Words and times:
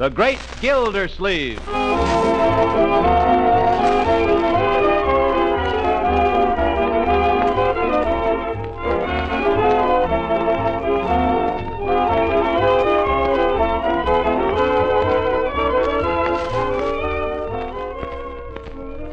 The 0.00 0.08
Great 0.08 0.38
Gildersleeve. 0.62 1.58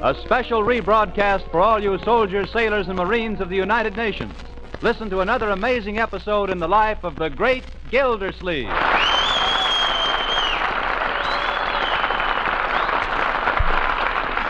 A 0.01 0.15
special 0.23 0.63
rebroadcast 0.63 1.51
for 1.51 1.59
all 1.59 1.83
you 1.83 1.99
soldiers, 2.05 2.49
sailors, 2.53 2.87
and 2.87 2.97
Marines 2.97 3.41
of 3.41 3.49
the 3.49 3.57
United 3.57 3.97
Nations. 3.97 4.33
Listen 4.81 5.09
to 5.09 5.19
another 5.19 5.49
amazing 5.49 5.99
episode 5.99 6.49
in 6.49 6.59
the 6.59 6.67
life 6.69 7.03
of 7.03 7.17
the 7.17 7.29
great 7.29 7.65
Gildersleeve. 7.91 8.71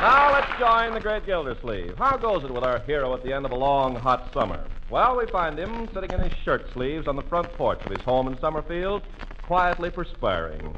Now 0.07 0.31
let's 0.31 0.46
join 0.59 0.93
the 0.93 0.99
great 0.99 1.25
Gildersleeve. 1.25 1.95
How 1.97 2.17
goes 2.17 2.43
it 2.43 2.51
with 2.51 2.63
our 2.63 2.79
hero 2.79 3.13
at 3.13 3.23
the 3.23 3.31
end 3.31 3.45
of 3.45 3.51
a 3.51 3.55
long, 3.55 3.95
hot 3.95 4.33
summer? 4.33 4.65
Well, 4.89 5.17
we 5.17 5.27
find 5.27 5.57
him 5.57 5.87
sitting 5.93 6.11
in 6.11 6.19
his 6.19 6.33
shirt 6.39 6.71
sleeves 6.73 7.07
on 7.07 7.15
the 7.15 7.21
front 7.23 7.51
porch 7.53 7.79
of 7.85 7.91
his 7.91 8.01
home 8.01 8.27
in 8.27 8.39
Summerfield, 8.39 9.03
quietly 9.43 9.91
perspiring. 9.91 10.75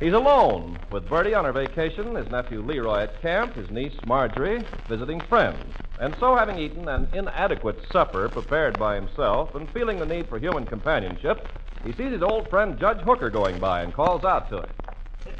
He's 0.00 0.14
alone, 0.14 0.78
with 0.90 1.08
Birdie 1.08 1.34
on 1.34 1.44
her 1.44 1.52
vacation, 1.52 2.14
his 2.14 2.30
nephew 2.30 2.62
Leroy 2.62 3.00
at 3.00 3.20
camp, 3.20 3.54
his 3.54 3.70
niece 3.70 3.96
Marjorie 4.06 4.64
visiting 4.88 5.20
friends. 5.20 5.74
And 6.00 6.14
so, 6.18 6.34
having 6.34 6.58
eaten 6.58 6.88
an 6.88 7.08
inadequate 7.12 7.78
supper 7.90 8.28
prepared 8.28 8.78
by 8.78 8.94
himself 8.94 9.54
and 9.54 9.70
feeling 9.70 9.98
the 9.98 10.06
need 10.06 10.28
for 10.28 10.38
human 10.38 10.64
companionship, 10.64 11.48
he 11.84 11.92
sees 11.92 12.12
his 12.12 12.22
old 12.22 12.48
friend 12.48 12.78
Judge 12.78 13.00
Hooker 13.00 13.30
going 13.30 13.58
by 13.58 13.82
and 13.82 13.92
calls 13.92 14.24
out 14.24 14.48
to 14.50 14.60
him. 14.60 14.70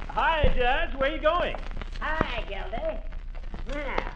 Hi, 0.08 0.52
Judge. 0.56 0.98
Where 0.98 1.14
you 1.14 1.20
going? 1.20 1.56
Hi, 2.00 2.44
Gildy. 2.48 3.15
Now, 3.68 4.12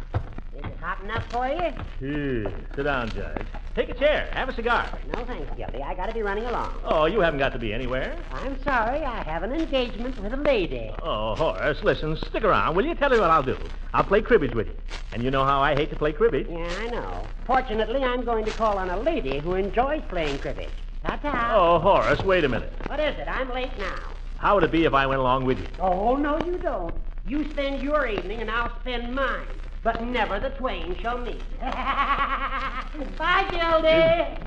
is 0.56 0.64
it 0.64 0.76
hot 0.80 1.02
enough 1.02 1.24
for 1.30 1.48
you? 1.48 1.72
Here, 1.98 2.52
sit 2.74 2.82
down, 2.84 3.10
Judge. 3.10 3.46
Take 3.74 3.88
a 3.88 3.94
chair. 3.94 4.28
Have 4.32 4.48
a 4.48 4.54
cigar. 4.54 4.88
No, 5.14 5.24
thanks, 5.24 5.48
Gildy. 5.56 5.80
I 5.80 5.94
gotta 5.94 6.12
be 6.12 6.22
running 6.22 6.44
along. 6.44 6.74
Oh, 6.84 7.06
you 7.06 7.20
haven't 7.20 7.38
got 7.38 7.52
to 7.52 7.58
be 7.58 7.72
anywhere. 7.72 8.16
I'm 8.32 8.60
sorry, 8.62 9.04
I 9.04 9.22
have 9.22 9.42
an 9.44 9.52
engagement 9.52 10.20
with 10.20 10.32
a 10.32 10.36
lady. 10.36 10.90
Oh, 11.02 11.34
Horace, 11.36 11.82
listen, 11.84 12.16
stick 12.16 12.42
around, 12.42 12.74
will 12.74 12.84
you? 12.84 12.94
Tell 12.94 13.12
you 13.12 13.20
what 13.20 13.30
I'll 13.30 13.44
do. 13.44 13.56
I'll 13.94 14.04
play 14.04 14.22
cribbage 14.22 14.54
with 14.54 14.66
you. 14.66 14.74
And 15.12 15.22
you 15.22 15.30
know 15.30 15.44
how 15.44 15.60
I 15.60 15.74
hate 15.74 15.90
to 15.90 15.96
play 15.96 16.12
cribbage. 16.12 16.48
Yeah, 16.48 16.68
I 16.80 16.88
know. 16.88 17.26
Fortunately, 17.46 18.02
I'm 18.04 18.24
going 18.24 18.44
to 18.44 18.50
call 18.52 18.76
on 18.76 18.90
a 18.90 18.98
lady 18.98 19.38
who 19.38 19.54
enjoys 19.54 20.02
playing 20.08 20.38
cribbage. 20.38 20.70
Ta-ta. 21.04 21.54
Oh, 21.56 21.78
Horace, 21.78 22.20
wait 22.22 22.44
a 22.44 22.48
minute. 22.48 22.72
What 22.86 23.00
is 23.00 23.16
it? 23.18 23.28
I'm 23.28 23.52
late 23.52 23.76
now. 23.78 23.98
How 24.38 24.54
would 24.54 24.64
it 24.64 24.72
be 24.72 24.84
if 24.84 24.94
I 24.94 25.06
went 25.06 25.20
along 25.20 25.44
with 25.44 25.58
you? 25.58 25.66
Oh, 25.78 26.16
no, 26.16 26.38
you 26.44 26.58
don't. 26.58 26.94
You 27.26 27.48
spend 27.50 27.82
your 27.82 28.06
evening 28.06 28.40
and 28.40 28.50
I'll 28.50 28.78
spend 28.80 29.14
mine. 29.14 29.46
But 29.82 30.02
never 30.02 30.38
the 30.38 30.50
twain 30.50 30.94
shall 31.00 31.18
meet. 31.18 31.42
Bye, 31.60 33.46
Gildy. 33.50 34.38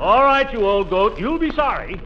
All 0.00 0.24
right, 0.24 0.52
you 0.52 0.66
old 0.66 0.90
goat. 0.90 1.18
You'll 1.18 1.38
be 1.38 1.52
sorry. 1.52 2.00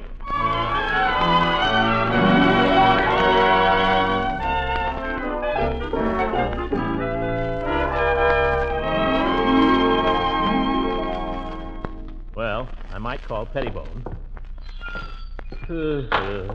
Well, 12.37 12.69
I 12.91 12.99
might 12.99 13.23
call 13.23 13.47
Pettibone. 13.47 14.05
Uh. 15.69 15.75
Uh. 16.15 16.55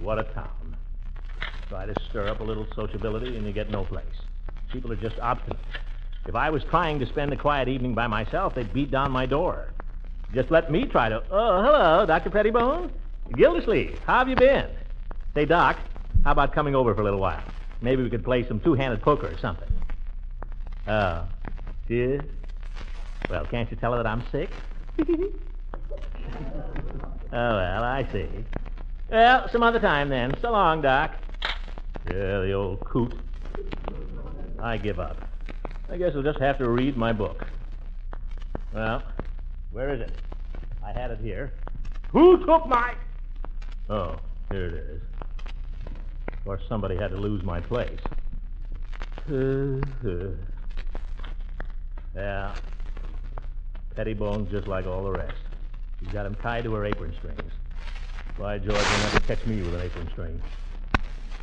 what 0.00 0.18
a 0.18 0.24
town. 0.34 0.65
Try 1.68 1.86
to 1.86 1.94
stir 2.10 2.28
up 2.28 2.40
a 2.40 2.44
little 2.44 2.66
sociability 2.76 3.36
and 3.36 3.44
you 3.44 3.52
get 3.52 3.70
no 3.70 3.84
place. 3.84 4.04
People 4.72 4.92
are 4.92 4.96
just 4.96 5.18
obstinate. 5.20 5.58
If 6.26 6.34
I 6.34 6.50
was 6.50 6.62
trying 6.64 6.98
to 7.00 7.06
spend 7.06 7.32
a 7.32 7.36
quiet 7.36 7.68
evening 7.68 7.94
by 7.94 8.06
myself, 8.06 8.54
they'd 8.54 8.72
beat 8.72 8.90
down 8.90 9.10
my 9.10 9.26
door. 9.26 9.68
Just 10.32 10.50
let 10.50 10.70
me 10.70 10.84
try 10.86 11.08
to. 11.08 11.22
Oh, 11.30 11.62
hello, 11.62 12.06
Dr. 12.06 12.30
Pettibone. 12.30 12.90
Gildersleeve, 13.34 13.98
how 14.06 14.18
have 14.18 14.28
you 14.28 14.36
been? 14.36 14.66
Say, 15.34 15.44
Doc, 15.44 15.76
how 16.24 16.32
about 16.32 16.52
coming 16.54 16.74
over 16.74 16.94
for 16.94 17.00
a 17.00 17.04
little 17.04 17.20
while? 17.20 17.42
Maybe 17.80 18.02
we 18.02 18.10
could 18.10 18.24
play 18.24 18.46
some 18.46 18.60
two 18.60 18.74
handed 18.74 19.02
poker 19.02 19.26
or 19.26 19.38
something. 19.38 19.68
Oh, 20.86 21.26
yeah? 21.88 22.18
Well, 23.28 23.44
can't 23.46 23.70
you 23.70 23.76
tell 23.76 23.92
her 23.92 24.02
that 24.02 24.06
I'm 24.06 24.24
sick? 24.30 24.50
oh, 24.98 25.12
well, 27.32 27.82
I 27.82 28.08
see. 28.12 28.28
Well, 29.10 29.48
some 29.50 29.62
other 29.62 29.80
time 29.80 30.08
then. 30.08 30.36
So 30.40 30.52
long, 30.52 30.82
Doc. 30.82 31.12
Yeah, 32.10 32.40
the 32.40 32.52
old 32.52 32.80
coot. 32.80 33.14
I 34.58 34.76
give 34.76 34.98
up. 34.98 35.16
I 35.90 35.96
guess 35.96 36.12
I'll 36.14 36.22
just 36.22 36.40
have 36.40 36.58
to 36.58 36.68
read 36.68 36.96
my 36.96 37.12
book. 37.12 37.44
Well, 38.72 39.02
where 39.72 39.94
is 39.94 40.00
it? 40.00 40.12
I 40.84 40.92
had 40.92 41.10
it 41.10 41.20
here. 41.20 41.52
Who 42.10 42.44
took 42.44 42.66
my. 42.68 42.94
Oh, 43.88 44.16
here 44.50 44.66
it 44.66 44.74
is. 44.74 45.02
Of 46.32 46.44
course, 46.44 46.62
somebody 46.68 46.96
had 46.96 47.10
to 47.10 47.16
lose 47.16 47.42
my 47.42 47.60
place. 47.60 48.00
yeah. 52.14 52.54
Pettibone's 53.96 54.50
just 54.50 54.68
like 54.68 54.86
all 54.86 55.04
the 55.04 55.12
rest. 55.12 55.34
She's 56.00 56.08
got 56.12 56.26
him 56.26 56.34
tied 56.36 56.64
to 56.64 56.74
her 56.74 56.84
apron 56.84 57.14
strings. 57.18 57.52
By 58.38 58.58
George, 58.58 58.68
you'll 58.68 59.00
never 59.00 59.20
catch 59.20 59.46
me 59.46 59.62
with 59.62 59.74
an 59.74 59.80
apron 59.80 60.08
string. 60.12 60.42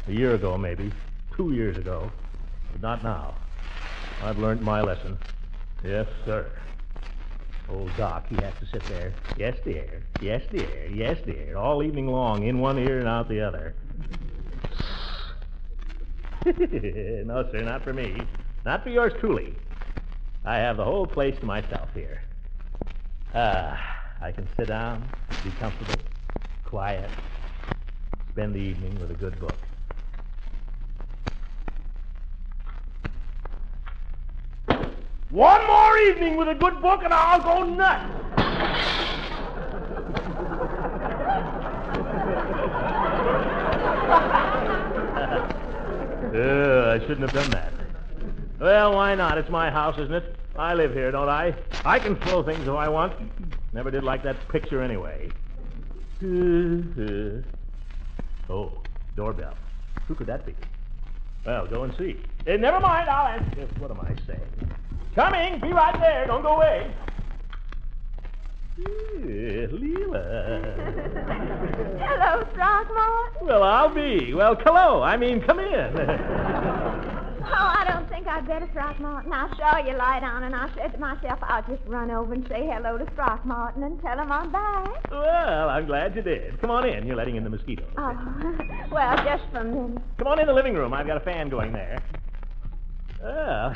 A 0.08 0.12
year 0.12 0.36
ago, 0.36 0.58
maybe. 0.58 0.91
Two 1.36 1.53
years 1.53 1.78
ago. 1.78 2.12
But 2.72 2.81
not 2.81 3.03
now. 3.03 3.36
I've 4.22 4.38
learned 4.38 4.62
my 4.62 4.81
lesson. 4.81 5.18
Yes, 5.84 6.08
sir. 6.25 6.52
Old 7.69 7.96
Doc, 7.97 8.25
he 8.28 8.36
has 8.36 8.53
to 8.59 8.66
sit 8.66 8.88
there. 8.90 9.13
Yes, 9.38 9.56
dear. 9.63 10.03
Yes, 10.22 10.42
dear. 10.52 10.88
Yes, 10.88 11.18
dear. 11.25 11.58
All 11.58 11.81
evening 11.84 12.08
long, 12.08 12.46
in 12.46 12.59
one 12.59 12.78
ear 12.78 13.00
and 13.00 13.08
out 13.08 13.30
the 13.30 13.42
other. 13.42 13.75
no, 17.25 17.50
sir, 17.52 17.63
not 17.63 17.84
for 17.84 17.94
me. 17.94 18.28
Not 18.66 18.84
for 18.84 18.90
yours 18.90 19.13
truly. 19.19 19.53
I 20.46 20.58
have 20.58 20.75
the 20.75 20.84
whole 20.84 21.08
place 21.08 21.36
to 21.40 21.46
myself 21.46 21.90
here. 21.94 22.22
Ah, 23.34 23.80
I 24.22 24.31
can 24.31 24.47
sit 24.58 24.68
down, 24.68 25.09
be 25.44 25.52
comfortable, 25.52 26.00
quiet, 26.66 27.09
spend 28.31 28.53
the 28.53 28.59
evening 28.59 29.00
with 29.00 29.12
a 29.12 29.16
good 29.16 29.40
book. 29.40 29.58
One 35.34 35.66
more 35.66 35.98
evening 35.98 36.38
with 36.38 36.48
a 36.48 36.54
good 36.54 36.80
book 36.80 37.02
and 37.04 37.12
I'll 37.12 37.42
go 37.42 37.64
nuts. 37.64 38.14
Uh, 46.36 46.92
I 46.94 47.00
shouldn't 47.00 47.22
have 47.22 47.34
done 47.34 47.50
that. 47.50 47.74
Well, 48.60 48.94
why 48.94 49.16
not? 49.16 49.40
It's 49.40 49.50
my 49.50 49.72
house, 49.72 49.98
isn't 49.98 50.14
it? 50.14 50.36
I 50.56 50.76
live 50.76 50.94
here, 50.94 51.10
don't 51.10 51.30
I? 51.30 51.56
I 51.84 51.98
can 51.98 52.16
throw 52.18 52.44
things 52.44 52.62
if 52.62 52.70
I 52.70 52.88
want. 52.88 53.14
Never 53.74 53.90
did 53.90 54.04
like 54.04 54.22
that 54.22 54.36
picture 54.50 54.84
anyway. 54.84 55.32
oh, 58.52 58.72
doorbell. 59.16 59.56
Who 60.08 60.14
could 60.14 60.28
that 60.28 60.46
be? 60.46 60.54
Well, 61.44 61.66
go 61.66 61.86
and 61.86 61.98
see. 61.98 62.18
Eh, 62.46 62.58
never 62.58 62.80
mind, 62.80 63.10
I'll 63.10 63.40
answer. 63.40 63.68
What 63.80 63.90
am 63.90 64.00
I 64.00 64.14
saying? 64.28 64.74
Coming! 65.16 65.59
Be 65.59 65.72
right 65.72 66.00
there. 66.00 66.25
Don't 66.28 66.41
go 66.41 66.56
away. 66.56 66.91
Leila. 69.72 70.62
Hello, 72.00 72.44
Throckmorton. 72.56 73.48
Well, 73.48 73.63
I'll 73.63 73.94
be. 73.94 74.33
Well, 74.33 74.56
hello. 74.56 75.04
I 75.04 75.15
mean, 75.18 75.42
come 75.42 75.60
in. 75.60 77.10
Oh, 77.45 77.50
I 77.56 77.83
don't 77.86 78.07
think 78.10 78.25
I'd 78.25 78.48
better, 78.48 78.68
Throckmorton. 78.71 79.33
I 79.33 79.54
saw 79.57 79.77
you 79.77 79.98
light 79.98 80.24
on, 80.24 80.44
and 80.44 80.56
I 80.56 80.69
said 80.75 80.94
to 80.94 80.98
myself, 80.98 81.39
I'll 81.44 81.62
just 81.63 81.83
run 81.86 82.09
over 82.09 82.33
and 82.33 82.48
say 82.48 82.66
hello 82.71 82.98
to 82.98 83.06
Throckmorton 83.12 83.83
and 83.83 84.01
tell 84.01 84.18
him 84.18 84.31
I'm 84.31 84.50
back. 84.50 85.12
well, 85.12 85.69
I'm 85.69 85.86
glad 85.86 86.16
you 86.16 86.21
did. 86.21 86.59
Come 86.62 86.71
on 86.71 86.88
in. 86.88 87.06
You're 87.06 87.18
letting 87.18 87.36
in 87.36 87.44
the 87.44 87.50
mosquitoes. 87.50 87.86
Oh, 87.98 88.16
well, 88.92 89.18
just 89.25 89.44
for 89.51 89.59
a 89.59 89.63
minute. 89.66 90.01
Come 90.18 90.27
on 90.27 90.39
in 90.39 90.48
the 90.48 90.54
living 90.54 90.74
room. 90.74 90.94
I've 90.94 91.06
got 91.06 91.18
a 91.18 91.19
fan 91.19 91.50
going 91.50 91.74
there. 91.74 92.01
Well, 93.21 93.74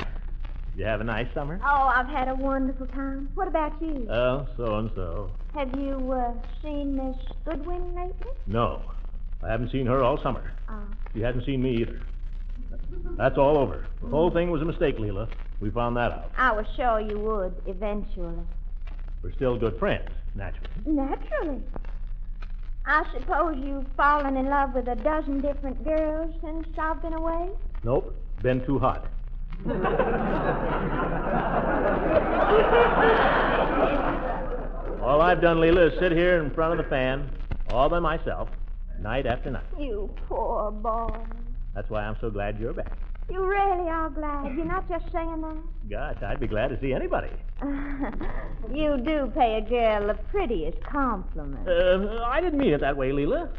you 0.77 0.85
have 0.85 1.01
a 1.01 1.03
nice 1.03 1.27
summer? 1.33 1.59
Oh, 1.63 1.91
I've 1.93 2.07
had 2.07 2.27
a 2.27 2.35
wonderful 2.35 2.85
time. 2.87 3.29
What 3.33 3.47
about 3.47 3.73
you? 3.81 4.07
Oh, 4.09 4.47
so 4.55 4.75
and 4.77 4.91
so. 4.95 5.31
Have 5.55 5.75
you 5.79 6.11
uh, 6.11 6.33
seen 6.61 6.95
Miss 6.95 7.15
Goodwin 7.45 7.95
lately? 7.95 8.31
No, 8.45 8.83
I 9.43 9.49
haven't 9.49 9.71
seen 9.71 9.87
her 9.87 10.03
all 10.03 10.21
summer. 10.21 10.53
Oh. 10.69 10.83
She 11.13 11.21
hasn't 11.21 11.45
seen 11.45 11.63
me 11.63 11.77
either. 11.81 11.99
That's 13.17 13.37
all 13.37 13.57
over. 13.57 13.87
The 14.01 14.09
whole 14.09 14.29
thing 14.29 14.51
was 14.51 14.61
a 14.61 14.65
mistake, 14.65 14.99
Leila. 14.99 15.27
We 15.59 15.71
found 15.71 15.97
that 15.97 16.11
out. 16.11 16.31
I 16.37 16.51
was 16.51 16.65
sure 16.75 16.99
you 16.99 17.17
would 17.17 17.55
eventually. 17.65 18.37
We're 19.23 19.33
still 19.33 19.57
good 19.57 19.79
friends, 19.79 20.09
naturally. 20.35 20.69
Naturally. 20.85 21.63
I 22.85 23.03
suppose 23.13 23.57
you've 23.57 23.87
fallen 23.97 24.37
in 24.37 24.45
love 24.45 24.73
with 24.75 24.87
a 24.87 24.95
dozen 24.95 25.41
different 25.41 25.83
girls 25.83 26.33
since 26.41 26.67
I've 26.77 27.01
been 27.01 27.13
away? 27.13 27.49
Nope, 27.83 28.15
been 28.41 28.63
too 28.65 28.79
hot. 28.79 29.07
all 35.01 35.21
I've 35.21 35.41
done, 35.41 35.59
Leila, 35.59 35.87
is 35.87 35.99
sit 35.99 36.11
here 36.11 36.43
in 36.43 36.51
front 36.51 36.79
of 36.79 36.83
the 36.83 36.89
fan, 36.89 37.29
all 37.69 37.89
by 37.89 37.99
myself, 37.99 38.49
night 38.99 39.25
after 39.25 39.51
night. 39.51 39.63
You 39.79 40.09
poor 40.27 40.71
boy. 40.71 41.09
That's 41.73 41.89
why 41.89 42.03
I'm 42.03 42.17
so 42.21 42.29
glad 42.29 42.59
you're 42.59 42.73
back. 42.73 42.97
You 43.29 43.45
really 43.45 43.89
are 43.89 44.09
glad. 44.09 44.55
You're 44.55 44.65
not 44.65 44.87
just 44.87 45.11
saying 45.11 45.41
that. 45.41 45.57
Gosh, 45.89 46.23
I'd 46.23 46.39
be 46.39 46.47
glad 46.47 46.69
to 46.69 46.79
see 46.79 46.93
anybody. 46.93 47.29
you 48.73 48.97
do 48.97 49.31
pay 49.35 49.57
a 49.57 49.69
girl 49.69 50.07
the 50.07 50.13
prettiest 50.31 50.81
compliment. 50.83 51.67
Uh, 51.67 52.23
I 52.25 52.39
didn't 52.39 52.59
mean 52.59 52.73
it 52.73 52.81
that 52.81 52.95
way, 52.95 53.11
Leila. 53.11 53.49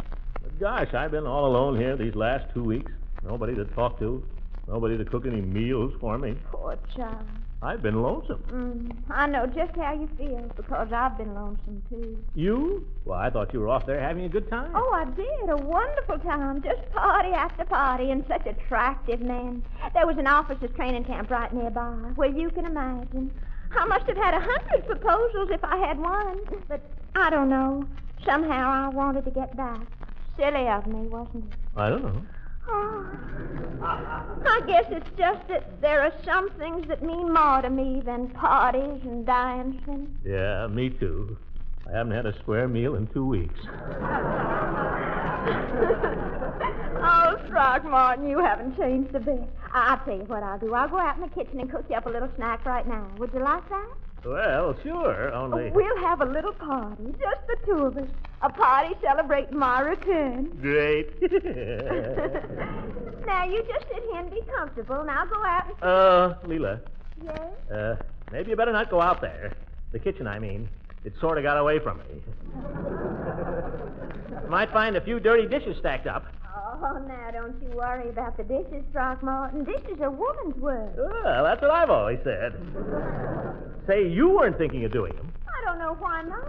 But 0.43 0.59
gosh, 0.59 0.95
I've 0.95 1.11
been 1.11 1.27
all 1.27 1.47
alone 1.47 1.79
here 1.79 1.97
these 1.97 2.15
last 2.15 2.47
two 2.55 2.65
weeks. 2.65 2.91
Nobody 3.23 3.55
to 3.57 3.67
talk 3.67 3.99
to, 3.99 4.25
nobody 4.69 4.97
to 4.99 5.05
cook 5.05 5.25
any 5.27 5.41
meals 5.41 5.93
for 6.01 6.19
me. 6.19 6.37
Poor 6.53 6.77
child. 6.95 7.27
I've 7.61 7.83
been 7.83 8.03
lonesome. 8.03 8.43
Mm, 8.53 8.97
I 9.11 9.27
know 9.27 9.45
just 9.47 9.75
how 9.75 9.93
you 9.93 10.09
feel 10.17 10.49
because 10.57 10.93
I've 10.93 11.19
been 11.19 11.35
lonesome 11.35 11.83
too. 11.91 12.17
You? 12.37 12.87
Well, 13.05 13.19
I 13.19 13.31
thought 13.31 13.53
you 13.53 13.59
were 13.59 13.69
off 13.69 13.85
there 13.85 13.99
having 14.01 14.25
a 14.25 14.29
good 14.29 14.49
time. 14.49 14.71
Oh, 14.77 14.93
I 14.95 15.05
did. 15.17 15.51
A 15.51 15.57
wonderful 15.57 16.19
time. 16.21 16.63
Just 16.63 16.89
party 16.93 17.31
after 17.31 17.65
party 17.65 18.13
and 18.13 18.25
such 18.29 18.47
attractive 18.47 19.21
men. 19.21 19.65
There 19.93 20.07
was 20.07 20.19
an 20.19 20.29
officers' 20.29 20.71
training 20.77 21.05
camp 21.05 21.31
right 21.31 21.53
nearby. 21.53 22.13
where 22.15 22.31
you 22.31 22.51
can 22.51 22.65
imagine. 22.65 23.33
I 23.73 23.85
must 23.87 24.07
have 24.07 24.17
had 24.17 24.35
a 24.35 24.41
hundred 24.41 24.87
proposals 24.87 25.49
if 25.51 25.65
I 25.65 25.79
had 25.79 25.99
one. 25.99 26.39
But 26.69 26.81
I 27.17 27.29
don't 27.31 27.49
know. 27.51 27.85
Somehow 28.25 28.71
I 28.71 28.89
wanted 28.89 29.25
to 29.25 29.31
get 29.33 29.57
back. 29.57 29.81
Silly 30.37 30.69
of 30.69 30.87
me, 30.87 31.09
wasn't 31.09 31.53
it? 31.53 31.59
I 31.77 31.89
don't 31.91 32.03
know. 32.05 32.23
Oh. 32.69 33.07
I 33.81 34.61
guess 34.67 34.85
it's 34.91 35.09
just 35.17 35.47
that 35.49 35.81
there 35.81 36.03
are 36.03 36.13
some 36.25 36.51
things 36.59 36.87
that 36.89 37.03
mean 37.03 37.33
more 37.33 37.63
to 37.63 37.71
me 37.71 38.03
than 38.05 38.29
parties 38.31 39.01
and 39.05 39.25
dancing. 39.25 40.19
Yeah, 40.25 40.67
me 40.67 40.91
too. 40.91 41.37
I 41.87 41.97
haven't 41.97 42.13
had 42.13 42.27
a 42.27 42.39
square 42.41 42.69
meal 42.69 42.97
in 42.97 43.07
two 43.09 43.25
weeks. 43.25 43.59
oh, 47.01 47.39
Throckmorton, 47.49 48.29
you 48.29 48.39
haven't 48.41 48.77
changed 48.77 49.15
a 49.15 49.21
bit. 49.21 49.41
I'll 49.73 49.99
tell 50.05 50.17
you 50.17 50.25
what 50.25 50.43
I'll 50.43 50.59
do. 50.59 50.75
I'll 50.75 50.89
go 50.89 50.99
out 50.99 51.17
in 51.17 51.23
the 51.23 51.29
kitchen 51.29 51.61
and 51.61 51.71
cook 51.71 51.87
you 51.89 51.97
up 51.97 52.07
a 52.07 52.11
little 52.11 52.29
snack 52.37 52.67
right 52.67 52.87
now. 52.87 53.11
Would 53.19 53.33
you 53.33 53.41
like 53.41 53.67
that? 53.71 53.89
Well, 54.25 54.77
sure, 54.83 55.33
only. 55.33 55.71
We'll 55.71 55.99
have 55.99 56.21
a 56.21 56.25
little 56.25 56.53
party, 56.53 57.05
just 57.21 57.47
the 57.47 57.57
two 57.65 57.85
of 57.87 57.97
us. 57.97 58.09
A 58.43 58.51
party 58.51 58.95
celebrating 59.01 59.57
my 59.59 59.81
return. 59.81 60.47
Great. 60.61 61.11
now, 63.27 63.45
you 63.47 63.63
just 63.67 63.87
sit 63.89 64.03
here 64.11 64.21
and 64.21 64.31
be 64.31 64.43
comfortable, 64.57 65.01
and 65.01 65.11
I'll 65.11 65.27
go 65.27 65.43
out 65.45 65.67
and... 65.69 65.83
uh, 65.83 66.35
Leila, 66.47 66.81
Yes? 67.25 67.41
uh, 67.73 67.97
maybe 68.33 68.51
you 68.51 68.57
better 68.57 68.73
not 68.73 68.91
go 68.91 69.01
out 69.01 69.21
there. 69.21 69.53
The 69.93 69.99
kitchen, 69.99 70.27
I 70.27 70.39
mean. 70.39 70.69
It 71.05 71.13
sort 71.21 71.39
of 71.39 71.45
got 71.45 71.57
away 71.57 71.79
from 71.79 71.99
me. 71.99 72.05
Might 74.49 74.71
find 74.73 74.97
a 74.97 75.01
few 75.01 75.21
dirty 75.21 75.47
dishes 75.47 75.77
stacked 75.79 76.07
up. 76.09 76.27
Oh, 76.61 76.99
now, 77.07 77.31
don't 77.31 77.55
you 77.63 77.71
worry 77.71 78.09
about 78.09 78.37
the 78.37 78.43
dishes, 78.43 78.85
Throckmorton. 78.93 79.65
Dishes 79.65 80.01
are 80.01 80.07
a 80.07 80.11
woman's 80.11 80.57
work. 80.57 80.91
Well, 80.97 81.45
that's 81.45 81.63
what 81.63 81.71
I've 81.71 81.91
always 81.91 82.19
said. 82.25 82.53
Say, 83.87 84.09
you 84.09 84.31
weren't 84.31 84.59
thinking 84.59 84.85
of 84.85 84.93
doing 84.93 85.15
them. 85.17 85.33
I 85.47 85.65
don't 85.65 85.79
know 85.79 85.95
why 85.95 86.23
not. 86.23 86.49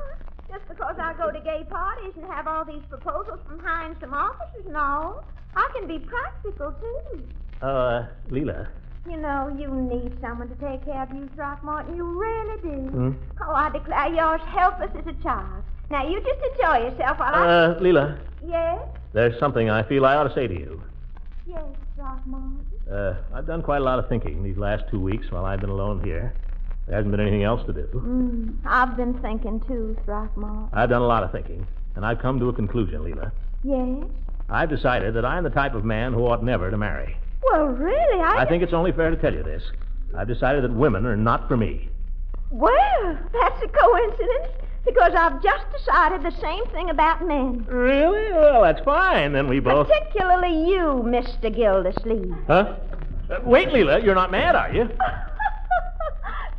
Just 0.49 0.67
because 0.67 0.95
I 0.99 1.13
go 1.13 1.31
to 1.31 1.39
gay 1.41 1.63
parties 1.69 2.13
and 2.15 2.25
have 2.25 2.47
all 2.47 2.65
these 2.65 2.81
proposals 2.89 3.39
from 3.47 3.63
handsome 3.63 4.13
officers 4.13 4.65
and 4.65 4.75
all, 4.75 5.23
I 5.55 5.69
can 5.77 5.87
be 5.87 5.99
practical, 5.99 6.73
too. 6.73 7.23
Uh, 7.61 8.07
Leila. 8.29 8.67
You 9.07 9.17
know, 9.17 9.55
you 9.57 9.73
need 9.73 10.19
someone 10.21 10.49
to 10.49 10.55
take 10.55 10.85
care 10.85 11.03
of 11.03 11.11
you, 11.11 11.29
Throckmorton. 11.35 11.95
You 11.95 12.19
really 12.19 12.61
do. 12.61 12.89
Hmm? 12.89 13.11
Oh, 13.47 13.53
I 13.53 13.69
declare 13.69 14.13
you're 14.13 14.35
as 14.35 14.41
helpless 14.47 14.91
as 14.97 15.07
a 15.07 15.23
child. 15.23 15.63
Now, 15.89 16.07
you 16.07 16.21
just 16.21 16.39
enjoy 16.53 16.77
yourself 16.89 17.19
while 17.19 17.33
I... 17.33 17.47
Uh, 17.47 17.79
Leila, 17.79 18.19
Yes? 18.45 18.79
there's 19.13 19.37
something 19.39 19.69
I 19.69 19.83
feel 19.83 20.05
I 20.05 20.15
ought 20.15 20.23
to 20.27 20.33
say 20.35 20.47
to 20.47 20.53
you. 20.53 20.81
Yes, 21.47 21.63
Throckmorton. 21.95 22.65
Uh, 22.91 23.15
I've 23.33 23.47
done 23.47 23.61
quite 23.63 23.81
a 23.81 23.83
lot 23.83 23.99
of 23.99 24.07
thinking 24.07 24.43
these 24.43 24.57
last 24.57 24.83
two 24.91 24.99
weeks 24.99 25.31
while 25.31 25.45
I've 25.45 25.59
been 25.59 25.69
alone 25.69 26.03
here. 26.03 26.33
There 26.87 26.95
hasn't 26.95 27.11
been 27.11 27.19
anything 27.19 27.43
else 27.43 27.65
to 27.67 27.73
do. 27.73 27.87
Mm, 27.93 28.55
I've 28.65 28.95
been 28.97 29.13
thinking, 29.21 29.59
too, 29.67 29.97
Throckmorton. 30.05 30.69
I've 30.73 30.89
done 30.89 31.01
a 31.01 31.07
lot 31.07 31.23
of 31.23 31.31
thinking, 31.31 31.65
and 31.95 32.05
I've 32.05 32.19
come 32.19 32.39
to 32.39 32.49
a 32.49 32.53
conclusion, 32.53 33.03
Leila. 33.03 33.31
Yes? 33.63 34.05
I've 34.49 34.69
decided 34.69 35.13
that 35.15 35.25
I'm 35.25 35.43
the 35.43 35.49
type 35.51 35.75
of 35.75 35.83
man 35.85 36.13
who 36.13 36.25
ought 36.27 36.43
never 36.43 36.71
to 36.71 36.77
marry. 36.77 37.15
Well, 37.51 37.65
really, 37.67 38.21
I... 38.21 38.43
I 38.43 38.45
think 38.47 38.63
it's 38.63 38.73
only 38.73 38.91
fair 38.91 39.09
to 39.09 39.17
tell 39.17 39.33
you 39.33 39.43
this. 39.43 39.63
I've 40.17 40.27
decided 40.27 40.63
that 40.63 40.73
women 40.73 41.05
are 41.05 41.17
not 41.17 41.47
for 41.47 41.57
me. 41.57 41.89
Well, 42.51 43.17
that's 43.31 43.61
a 43.63 43.67
coincidence, 43.67 44.47
because 44.89 45.13
I've 45.15 45.41
just 45.43 45.65
decided 45.71 46.23
the 46.23 46.35
same 46.41 46.65
thing 46.67 46.89
about 46.89 47.25
men. 47.27 47.65
Really? 47.67 48.31
Well, 48.33 48.63
that's 48.63 48.81
fine. 48.83 49.33
Then 49.33 49.47
we 49.47 49.59
both. 49.59 49.87
Particularly 49.87 50.67
you, 50.69 51.03
Mr. 51.05 51.53
Gildersleeve. 51.55 52.33
Huh? 52.47 52.75
Uh, 53.29 53.39
wait, 53.43 53.71
Leila, 53.71 54.01
you're 54.01 54.15
not 54.15 54.31
mad, 54.31 54.55
are 54.55 54.73
you? 54.73 54.85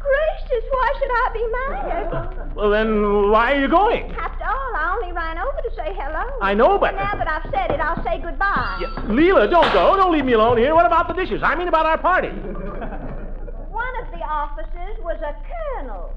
Gracious, 0.00 0.64
why 0.70 0.92
should 0.98 1.10
I 1.10 1.30
be 1.32 1.46
mad? 1.52 2.54
Well, 2.54 2.70
then 2.70 3.30
why 3.30 3.52
are 3.54 3.60
you 3.60 3.68
going? 3.68 4.10
After 4.12 4.44
all, 4.44 4.74
I 4.76 4.96
only 5.00 5.12
ran 5.12 5.38
over 5.38 5.60
to 5.62 5.70
say 5.76 5.94
hello. 5.94 6.38
I 6.40 6.54
know, 6.54 6.78
but. 6.78 6.94
Now 6.94 7.14
that 7.16 7.28
I've 7.28 7.50
said 7.52 7.70
it, 7.70 7.80
I'll 7.80 8.02
say 8.04 8.20
goodbye. 8.20 8.78
Yeah, 8.80 9.04
Leila, 9.08 9.48
don't 9.48 9.72
go. 9.72 9.96
Don't 9.96 10.12
leave 10.12 10.24
me 10.24 10.32
alone 10.32 10.58
here. 10.58 10.74
What 10.74 10.86
about 10.86 11.08
the 11.08 11.14
dishes? 11.14 11.42
I 11.42 11.54
mean 11.54 11.68
about 11.68 11.86
our 11.86 11.98
party. 11.98 12.28
One 12.28 13.94
of 14.04 14.10
the 14.12 14.20
officers 14.26 14.98
was 15.02 15.18
a 15.22 15.34
colonel. 15.78 16.12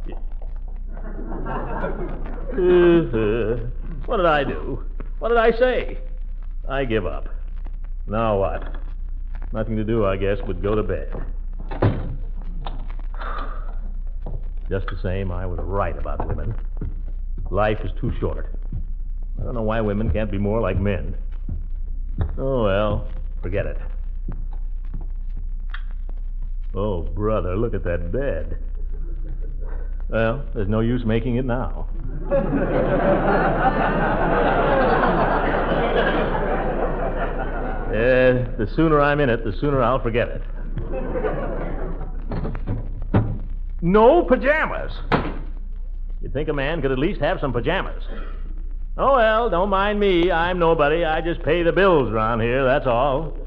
Uh, 2.54 3.58
what 4.06 4.18
did 4.18 4.26
I 4.26 4.44
do? 4.44 4.84
What 5.20 5.30
did 5.30 5.38
I 5.38 5.52
say? 5.58 5.98
I 6.70 6.86
give 6.86 7.06
up. 7.06 7.28
Now 8.08 8.38
what? 8.38 8.76
Nothing 9.52 9.76
to 9.78 9.84
do, 9.84 10.06
I 10.06 10.18
guess, 10.18 10.38
but 10.46 10.62
go 10.62 10.76
to 10.76 10.84
bed. 10.84 11.12
Just 14.70 14.88
the 14.88 14.98
same, 15.02 15.32
I 15.32 15.46
was 15.46 15.60
right 15.62 15.98
about 15.98 16.28
women. 16.28 16.54
Life 17.52 17.80
is 17.84 17.92
too 18.00 18.12
short. 18.20 18.56
I 19.40 19.44
don't 19.44 19.54
know 19.54 19.62
why 19.62 19.82
women 19.82 20.10
can't 20.12 20.32
be 20.32 20.38
more 20.38 20.62
like 20.62 20.80
men. 20.80 21.16
Oh, 22.38 22.64
well, 22.64 23.08
forget 23.42 23.66
it. 23.66 23.78
Oh, 26.76 27.02
brother, 27.02 27.56
look 27.56 27.74
at 27.74 27.84
that 27.84 28.12
bed. 28.12 28.58
Well, 30.14 30.46
there's 30.54 30.70
no 30.70 30.82
use 30.82 31.04
making 31.04 31.38
it 31.38 31.46
now. 31.46 31.88
Uh, 37.94 38.50
the 38.58 38.68
sooner 38.76 39.00
I'm 39.00 39.20
in 39.20 39.30
it, 39.30 39.44
the 39.44 39.54
sooner 39.62 39.84
I'll 39.84 40.02
forget 40.02 40.28
it. 40.28 40.42
No 43.84 44.24
pajamas. 44.24 44.92
You'd 46.20 46.34
think 46.34 46.50
a 46.50 46.54
man 46.54 46.82
could 46.82 46.92
at 46.92 46.98
least 46.98 47.22
have 47.22 47.40
some 47.40 47.54
pajamas. 47.54 48.04
Oh, 48.98 49.18
well, 49.18 49.52
don't 49.52 49.70
mind 49.70 50.00
me. 50.00 50.32
I'm 50.32 50.58
nobody. 50.58 51.06
I 51.06 51.22
just 51.22 51.44
pay 51.44 51.62
the 51.62 51.72
bills 51.72 52.10
around 52.10 52.42
here, 52.42 52.66
that's 52.66 52.88
all. 52.88 53.38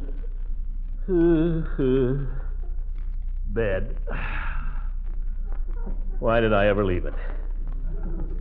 Bed. 3.53 3.97
Why 6.19 6.41
did 6.41 6.53
I 6.53 6.67
ever 6.69 6.85
leave 6.85 7.05
it? 7.05 7.15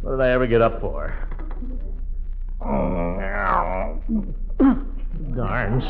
What 0.02 0.12
did 0.12 0.22
I 0.22 0.32
ever 0.32 0.48
get 0.48 0.62
up 0.62 0.80
for? 0.82 1.14
Darn 5.36 5.82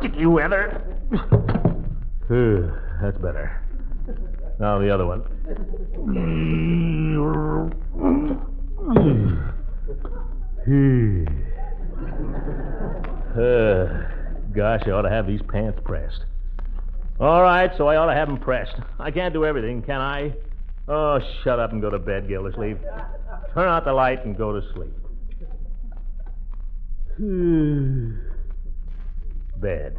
sticky 0.00 0.26
weather. 0.26 0.82
That's 3.02 3.16
better. 3.18 3.62
Now 4.58 4.78
the 4.78 4.90
other 4.90 5.06
one. 5.06 5.22
Uh, 13.36 13.86
gosh, 14.52 14.82
I 14.86 14.90
ought 14.90 15.02
to 15.02 15.10
have 15.10 15.26
these 15.26 15.40
pants 15.48 15.80
pressed. 15.84 16.24
All 17.18 17.42
right, 17.42 17.70
so 17.76 17.86
I 17.86 17.96
ought 17.96 18.06
to 18.06 18.14
have 18.14 18.28
them 18.28 18.38
pressed. 18.38 18.76
I 18.98 19.10
can't 19.10 19.32
do 19.32 19.44
everything, 19.44 19.82
can 19.82 20.00
I? 20.00 20.34
Oh, 20.88 21.20
shut 21.44 21.60
up 21.60 21.72
and 21.72 21.80
go 21.80 21.90
to 21.90 21.98
bed, 21.98 22.28
Gildersleeve. 22.28 22.78
Turn 23.54 23.68
out 23.68 23.84
the 23.84 23.92
light 23.92 24.24
and 24.24 24.36
go 24.36 24.58
to 24.58 24.66
sleep. 24.74 24.94
Bed. 29.60 29.96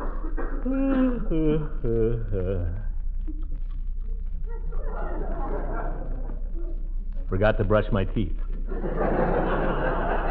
Forgot 7.28 7.58
to 7.58 7.64
brush 7.64 7.84
my 7.92 8.04
teeth. 8.04 8.32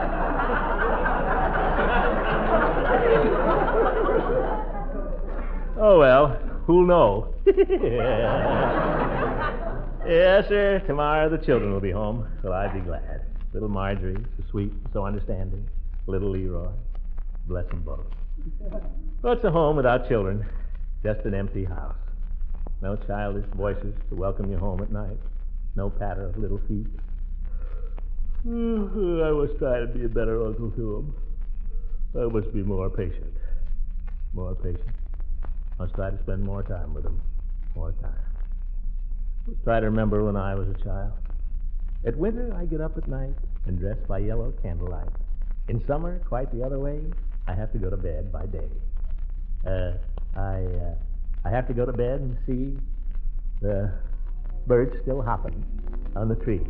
Oh, 5.82 5.98
well, 5.98 6.38
who'll 6.70 6.86
know? 6.86 7.34
yes, 10.08 10.48
sir. 10.48 10.80
Tomorrow 10.86 11.28
the 11.36 11.44
children 11.44 11.74
will 11.74 11.80
be 11.80 11.90
home. 11.90 12.28
Well, 12.44 12.54
I'd 12.54 12.76
be 12.76 12.82
glad. 12.82 13.26
Little 13.54 13.70
Marjorie, 13.70 14.24
so 14.38 14.44
sweet, 14.52 14.72
so 14.94 15.04
understanding. 15.04 15.68
Little 16.06 16.30
Leroy. 16.30 16.70
Bless 17.48 17.68
them 17.70 17.82
both. 17.82 18.06
What's 19.22 19.44
a 19.44 19.50
home 19.50 19.78
without 19.78 20.08
children? 20.08 20.46
Just 21.02 21.26
an 21.26 21.34
empty 21.34 21.66
house. 21.66 21.96
No 22.84 22.96
childish 22.96 23.48
voices 23.56 23.96
to 24.10 24.16
welcome 24.16 24.52
you 24.52 24.60
home 24.60 24.84
at 24.84 24.92
night. 24.92 25.18
No 25.76 25.90
patter 25.90 26.28
of 26.28 26.38
little 26.38 26.62
feet. 26.68 26.86
I 28.46 29.32
must 29.32 29.58
try 29.58 29.80
to 29.80 29.88
be 29.88 30.06
a 30.06 30.08
better 30.08 30.46
uncle 30.46 30.70
to 30.70 31.14
them. 32.14 32.24
I 32.24 32.28
must 32.32 32.54
be 32.54 32.62
more 32.62 32.92
patient. 32.92 33.34
More 34.36 34.54
patient. 34.54 34.99
Must 35.80 35.96
try 35.96 36.10
to 36.10 36.20
spend 36.24 36.44
more 36.44 36.62
time 36.62 36.94
with 36.94 37.06
them. 37.06 37.22
More 37.74 37.94
time. 38.02 38.12
Must 39.48 39.64
try 39.64 39.80
to 39.80 39.86
remember 39.86 40.26
when 40.26 40.36
I 40.36 40.54
was 40.54 40.68
a 40.68 40.84
child. 40.84 41.14
At 42.06 42.18
winter, 42.18 42.54
I 42.54 42.66
get 42.66 42.82
up 42.82 42.98
at 42.98 43.08
night 43.08 43.36
and 43.66 43.80
dress 43.80 43.98
by 44.08 44.20
yellow 44.20 44.54
candlelight. 44.62 45.10
In 45.70 45.82
summer, 45.88 46.20
quite 46.28 46.52
the 46.52 46.66
other 46.66 46.80
way, 46.80 47.02
I 47.48 47.54
have 47.54 47.72
to 47.74 47.80
go 47.80 47.90
to 47.90 47.98
bed 47.98 48.32
by 48.32 48.46
day. 48.46 48.70
Uh, 49.66 49.94
I, 50.38 50.64
uh, 50.64 50.96
I 51.46 51.50
have 51.50 51.68
to 51.68 51.74
go 51.74 51.86
to 51.86 51.94
bed 51.94 52.20
and 52.20 52.38
see 52.46 52.78
the 53.62 53.92
birds 54.68 54.96
still 55.02 55.22
hopping 55.22 55.64
on 56.16 56.28
the 56.28 56.36
tree. 56.36 56.62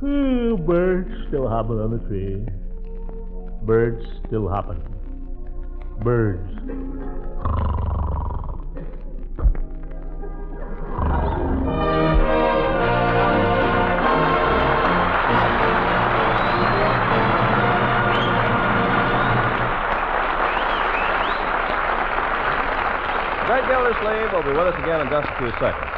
Birds 0.00 1.10
still 1.28 1.48
hopping 1.48 1.80
on 1.80 1.90
the 1.90 2.08
tree. 2.08 2.46
Birds 3.62 4.04
still 4.26 4.48
hopping. 4.48 4.97
Birds. 6.02 6.38
Great 23.46 23.66
Gildersleeve 23.66 24.32
will 24.32 24.42
be 24.42 24.50
with 24.50 24.66
us 24.66 24.78
again 24.78 25.00
in 25.00 25.08
just 25.08 25.28
a 25.28 25.38
few 25.38 25.50
seconds. 25.58 25.97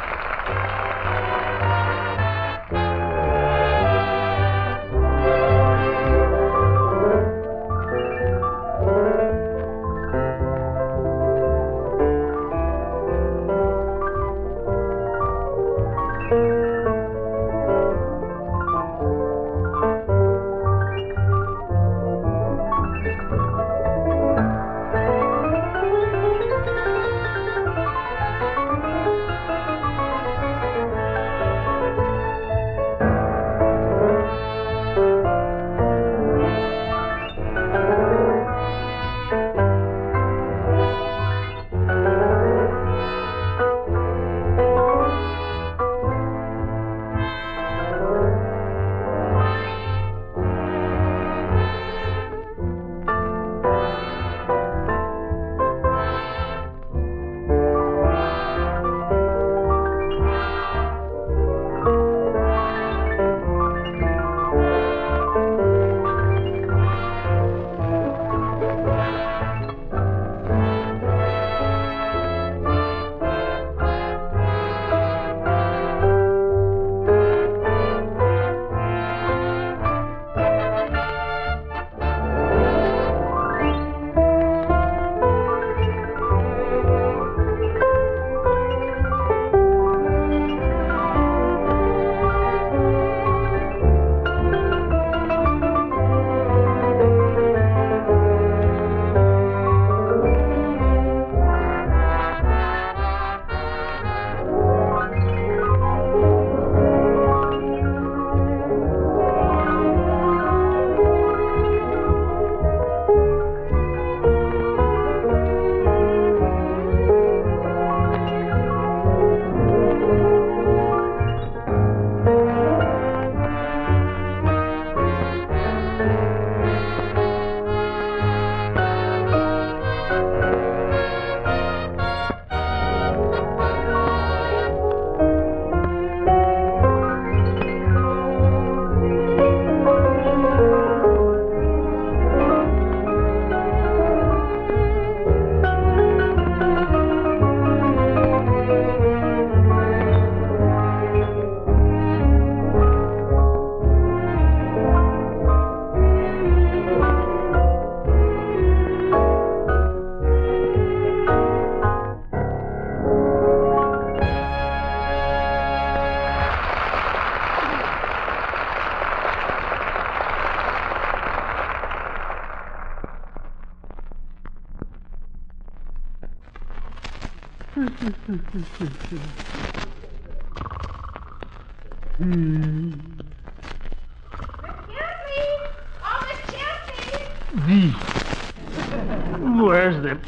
Where's 189.61 190.03
the. 190.03 190.19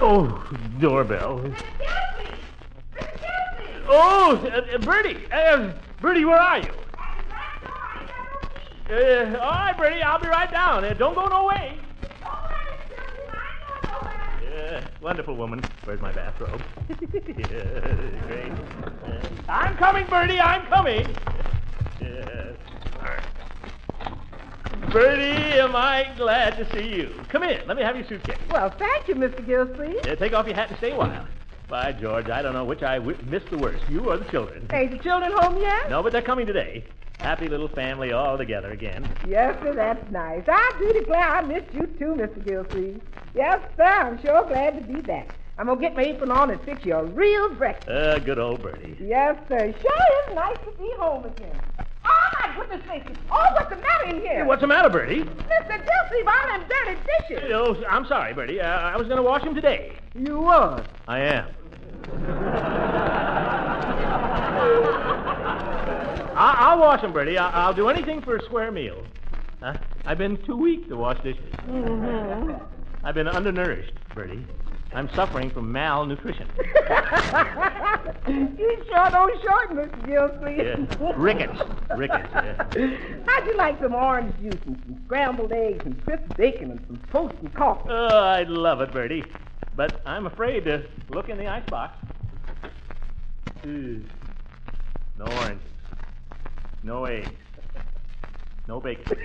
Oh, 0.00 0.44
doorbell. 0.80 1.54
Oh, 3.86 4.36
uh, 4.36 4.74
uh, 4.74 4.78
Birdie. 4.78 5.18
Uh, 5.30 5.72
Birdie, 6.00 6.24
where 6.24 6.38
are 6.40 6.58
you? 6.58 6.72
Uh, 8.90 9.38
all 9.40 9.50
right, 9.50 9.74
Birdie, 9.78 10.02
I'll 10.02 10.18
be 10.20 10.26
right 10.26 10.50
down. 10.50 10.84
Uh, 10.84 10.94
don't 10.94 11.14
go 11.14 11.28
no 11.28 11.46
way. 11.46 11.78
Yeah, 14.42 14.84
wonderful 15.02 15.36
woman. 15.36 15.60
Where's 15.84 16.00
my 16.00 16.12
bathrobe? 16.12 16.62
yeah, 16.88 18.20
great. 18.26 18.52
I'm 19.48 19.76
coming, 19.76 20.06
Birdie. 20.06 20.40
I'm 20.40 20.64
coming. 20.66 21.06
Yeah. 22.00 22.52
Right. 23.00 23.22
Birdie, 24.92 25.58
am 25.58 25.74
I 25.74 26.12
glad 26.16 26.56
to 26.58 26.72
see 26.72 26.88
you. 26.94 27.14
Come 27.30 27.42
in. 27.42 27.66
Let 27.66 27.76
me 27.76 27.82
have 27.82 27.96
your 27.96 28.06
suitcase. 28.06 28.38
Well, 28.48 28.70
thank 28.78 29.08
you, 29.08 29.14
Mr. 29.16 29.44
Gilsleeve. 29.44 29.98
Uh, 30.06 30.16
take 30.16 30.32
off 30.32 30.46
your 30.46 30.54
hat 30.54 30.68
and 30.68 30.78
stay 30.78 30.92
a 30.92 30.96
while. 30.96 31.26
By 31.68 31.92
George, 31.92 32.28
I 32.28 32.42
don't 32.42 32.52
know 32.52 32.64
which 32.64 32.82
I 32.82 32.98
w- 32.98 33.16
missed 33.24 33.48
the 33.50 33.56
worst, 33.56 33.82
you 33.88 34.10
or 34.10 34.18
the 34.18 34.26
children. 34.26 34.68
Ain't 34.72 34.90
the 34.90 34.98
children 34.98 35.32
home 35.34 35.60
yet? 35.60 35.88
No, 35.88 36.02
but 36.02 36.12
they're 36.12 36.20
coming 36.20 36.46
today. 36.46 36.84
Happy 37.18 37.48
little 37.48 37.68
family 37.68 38.12
all 38.12 38.36
together 38.36 38.70
again. 38.72 39.08
Yes, 39.26 39.56
sir, 39.62 39.72
that's 39.74 40.10
nice. 40.10 40.42
I 40.48 40.72
do 40.78 40.92
declare 40.92 41.26
I 41.26 41.40
missed 41.40 41.72
you 41.72 41.86
too, 41.98 42.14
Mr. 42.14 42.44
Gilsleeve. 42.44 43.00
Yes, 43.34 43.60
sir, 43.76 43.84
I'm 43.84 44.20
sure 44.20 44.44
glad 44.46 44.78
to 44.78 44.92
be 44.92 45.00
back. 45.00 45.34
I'm 45.58 45.66
gonna 45.66 45.80
get 45.80 45.94
my 45.94 46.02
apron 46.02 46.30
on 46.30 46.50
and 46.50 46.60
fix 46.62 46.84
you 46.84 46.94
a 46.94 47.04
real 47.04 47.54
breakfast. 47.54 47.88
Uh, 47.88 48.18
good 48.18 48.38
old 48.38 48.62
Birdie. 48.62 48.96
Yes, 49.00 49.36
sir. 49.48 49.72
Sure 49.80 50.28
is 50.28 50.34
nice 50.34 50.56
to 50.64 50.70
be 50.78 50.90
home 50.98 51.24
again. 51.24 51.58
Oh, 52.04 52.30
my 52.42 52.56
goodness 52.56 52.82
gracious. 52.86 53.16
Oh, 53.30 53.46
what's 53.54 53.70
the 53.70 53.76
matter 53.76 54.06
in 54.08 54.20
here? 54.20 54.38
Hey, 54.38 54.42
what's 54.42 54.60
the 54.60 54.66
matter, 54.66 54.90
Birdie? 54.90 55.20
Mr. 55.22 55.68
Gilsleeve, 55.68 56.26
I'm 56.26 56.60
in 56.60 56.68
dirty 56.68 56.96
dishes. 57.28 57.50
Oh, 57.54 57.76
I'm 57.88 58.06
sorry, 58.06 58.34
Birdie. 58.34 58.60
Uh, 58.60 58.66
I 58.66 58.96
was 58.96 59.06
going 59.06 59.18
to 59.18 59.22
wash 59.22 59.42
them 59.44 59.54
today. 59.54 59.92
You 60.14 60.40
was. 60.40 60.84
I 61.06 61.20
am. 61.20 61.46
I- 66.34 66.56
I'll 66.58 66.78
wash 66.80 67.02
them, 67.02 67.12
Birdie. 67.12 67.38
I- 67.38 67.50
I'll 67.50 67.74
do 67.74 67.88
anything 67.88 68.20
for 68.22 68.36
a 68.36 68.42
square 68.44 68.72
meal. 68.72 69.04
Huh? 69.60 69.74
I've 70.06 70.18
been 70.18 70.36
too 70.44 70.56
weak 70.56 70.88
to 70.88 70.96
wash 70.96 71.22
dishes. 71.22 71.44
Mm-hmm. 71.68 72.81
I've 73.04 73.14
been 73.14 73.28
undernourished, 73.28 73.94
Birdie. 74.14 74.44
I'm 74.94 75.08
suffering 75.14 75.50
from 75.50 75.72
malnutrition. 75.72 76.46
you 78.28 78.84
sure 78.86 79.10
don't 79.10 79.42
shorten, 79.42 79.76
Mr. 79.78 80.06
Gilsleeve. 80.06 80.58
Yeah. 80.58 81.12
Rickets. 81.16 81.62
Rickets. 81.96 82.28
yeah. 82.32 82.64
How'd 83.26 83.46
you 83.46 83.56
like 83.56 83.80
some 83.80 83.94
orange 83.94 84.34
juice 84.40 84.60
and 84.66 84.80
some 84.84 85.00
scrambled 85.06 85.52
eggs 85.52 85.84
and 85.86 86.04
crisp 86.04 86.36
bacon 86.36 86.70
and 86.72 86.80
some 86.86 87.00
toast 87.10 87.34
and 87.40 87.52
coffee? 87.54 87.88
Oh, 87.90 88.18
I'd 88.18 88.50
love 88.50 88.82
it, 88.82 88.92
Birdie. 88.92 89.24
But 89.74 90.02
I'm 90.04 90.26
afraid 90.26 90.64
to 90.66 90.84
look 91.08 91.30
in 91.30 91.38
the 91.38 91.46
icebox. 91.46 91.96
Ooh. 93.66 94.04
No 95.18 95.24
oranges. 95.24 95.66
No 96.82 97.06
eggs. 97.06 97.30
No 98.72 98.80
bacon. 98.80 99.04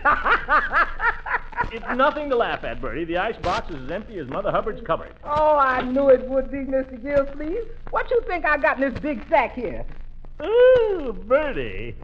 it's 1.72 1.86
nothing 1.96 2.30
to 2.30 2.36
laugh 2.36 2.66
at, 2.66 2.82
Birdie. 2.82 3.06
The 3.06 3.16
ice 3.16 3.38
box 3.38 3.70
is 3.70 3.82
as 3.82 3.92
empty 3.92 4.20
as 4.20 4.28
Mother 4.28 4.52
Hubbard's 4.52 4.86
cupboard. 4.86 5.14
oh, 5.24 5.58
I 5.58 5.84
knew 5.84 6.10
it 6.10 6.28
would 6.28 6.52
be, 6.52 6.58
Mr. 6.58 7.02
Gilsleeve. 7.02 7.66
What 7.92 8.12
you 8.12 8.22
think 8.28 8.44
I 8.44 8.58
got 8.58 8.78
in 8.78 8.92
this 8.92 9.00
big 9.00 9.26
sack 9.30 9.56
here? 9.56 9.86
Ooh, 10.44 11.14
Birdie. 11.26 11.96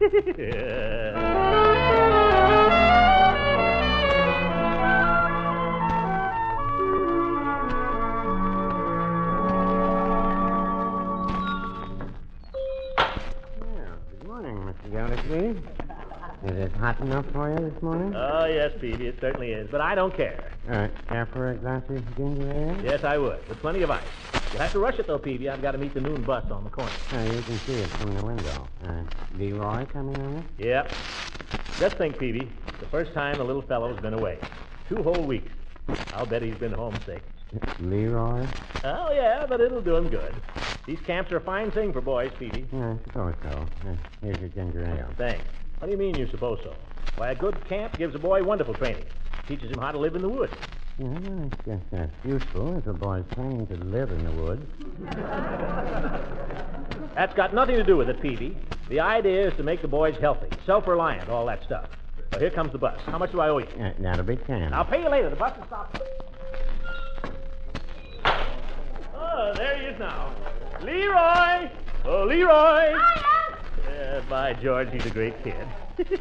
Well, 13.60 13.98
good 14.10 14.26
morning, 14.26 14.56
Mr. 14.56 14.90
Gildersleeve. 14.90 15.83
Is 16.44 16.50
it 16.56 16.72
hot 16.72 17.00
enough 17.00 17.24
for 17.32 17.50
you 17.50 17.70
this 17.70 17.82
morning? 17.82 18.14
oh, 18.14 18.44
yes, 18.44 18.72
Peavey, 18.80 19.02
it 19.06 19.16
certainly 19.20 19.52
is. 19.52 19.68
But 19.70 19.80
I 19.80 19.94
don't 19.94 20.14
care. 20.14 20.52
Uh, 20.68 20.88
care 21.08 21.26
for 21.26 21.50
a 21.50 21.54
glass 21.54 21.82
of 21.88 22.16
ginger 22.16 22.50
ale? 22.52 22.76
Yes, 22.84 23.02
I 23.04 23.16
would, 23.16 23.46
with 23.48 23.58
plenty 23.60 23.82
of 23.82 23.90
ice. 23.90 24.02
You'll 24.52 24.62
have 24.62 24.72
to 24.72 24.78
rush 24.78 24.98
it, 24.98 25.06
though, 25.06 25.18
Peavey. 25.18 25.48
I've 25.50 25.62
got 25.62 25.72
to 25.72 25.78
meet 25.78 25.94
the 25.94 26.00
noon 26.00 26.22
bus 26.22 26.50
on 26.50 26.64
the 26.64 26.70
corner. 26.70 26.90
Uh, 27.12 27.20
you 27.22 27.40
can 27.42 27.56
see 27.58 27.74
it 27.74 27.86
from 27.88 28.14
the 28.14 28.24
window. 28.24 28.68
Uh, 28.86 29.02
Leroy 29.38 29.86
coming 29.86 30.20
on 30.20 30.34
it? 30.36 30.44
Yep. 30.66 30.92
Just 31.78 31.96
think, 31.96 32.16
Peavey, 32.18 32.48
the 32.78 32.86
first 32.86 33.12
time 33.14 33.36
the 33.38 33.44
little 33.44 33.62
fellow's 33.62 33.98
been 34.00 34.14
away. 34.14 34.38
Two 34.88 35.02
whole 35.02 35.24
weeks. 35.24 35.50
I'll 36.12 36.26
bet 36.26 36.42
he's 36.42 36.54
been 36.56 36.72
homesick. 36.72 37.22
Leroy? 37.80 38.46
Oh, 38.84 39.12
yeah, 39.12 39.46
but 39.48 39.60
it'll 39.60 39.80
do 39.80 39.96
him 39.96 40.08
good. 40.08 40.34
These 40.86 41.00
camps 41.00 41.32
are 41.32 41.38
a 41.38 41.40
fine 41.40 41.70
thing 41.70 41.92
for 41.92 42.00
boys, 42.02 42.30
Peavey. 42.38 42.66
Yeah, 42.72 42.92
I 42.92 43.04
suppose 43.06 43.34
so. 43.42 43.66
Uh, 43.88 43.94
here's 44.20 44.38
your 44.40 44.48
ginger 44.50 44.84
ale. 44.84 45.08
Thanks. 45.16 45.44
What 45.84 45.90
do 45.90 45.96
you 45.98 46.00
mean 46.02 46.18
you 46.18 46.26
suppose 46.30 46.60
so? 46.64 46.72
Why, 47.16 47.32
a 47.32 47.34
good 47.34 47.62
camp 47.68 47.98
gives 47.98 48.14
a 48.14 48.18
boy 48.18 48.42
wonderful 48.42 48.72
training. 48.72 49.04
Teaches 49.46 49.70
him 49.70 49.80
how 49.80 49.92
to 49.92 49.98
live 49.98 50.16
in 50.16 50.22
the 50.22 50.28
woods. 50.30 50.54
Yeah, 50.98 51.08
well, 51.08 51.50
it's 51.52 51.64
just 51.66 51.82
that's 51.90 52.10
useful 52.24 52.78
if 52.78 52.86
a 52.86 52.94
boy's 52.94 53.26
planning 53.32 53.66
to 53.66 53.76
live 53.76 54.10
in 54.10 54.24
the 54.24 54.32
woods. 54.32 54.64
That's 57.14 57.34
got 57.34 57.52
nothing 57.52 57.76
to 57.76 57.84
do 57.84 57.98
with 57.98 58.08
it, 58.08 58.18
Peavey. 58.22 58.56
The 58.88 59.00
idea 59.00 59.48
is 59.48 59.54
to 59.58 59.62
make 59.62 59.82
the 59.82 59.88
boys 59.88 60.16
healthy, 60.18 60.48
self-reliant, 60.64 61.28
all 61.28 61.44
that 61.44 61.62
stuff. 61.64 61.90
Well, 62.32 62.40
here 62.40 62.48
comes 62.48 62.72
the 62.72 62.78
bus. 62.78 62.98
How 63.04 63.18
much 63.18 63.32
do 63.32 63.40
I 63.40 63.50
owe 63.50 63.58
you? 63.58 63.66
Uh, 63.78 63.92
that'll 63.98 64.24
be 64.24 64.36
ten. 64.36 64.72
I'll 64.72 64.86
pay 64.86 65.02
you 65.02 65.10
later. 65.10 65.28
The 65.28 65.36
bus 65.36 65.54
will 65.58 65.66
stop. 65.66 65.98
Oh, 69.14 69.52
there 69.54 69.76
he 69.76 69.84
is 69.88 69.98
now. 69.98 70.32
Leroy! 70.80 71.70
Oh, 72.06 72.24
Leroy! 72.24 72.92
Yeah, 72.92 73.13
by 74.28 74.54
George, 74.54 74.90
he's 74.90 75.06
a 75.06 75.10
great 75.10 75.42
kid. 75.42 75.66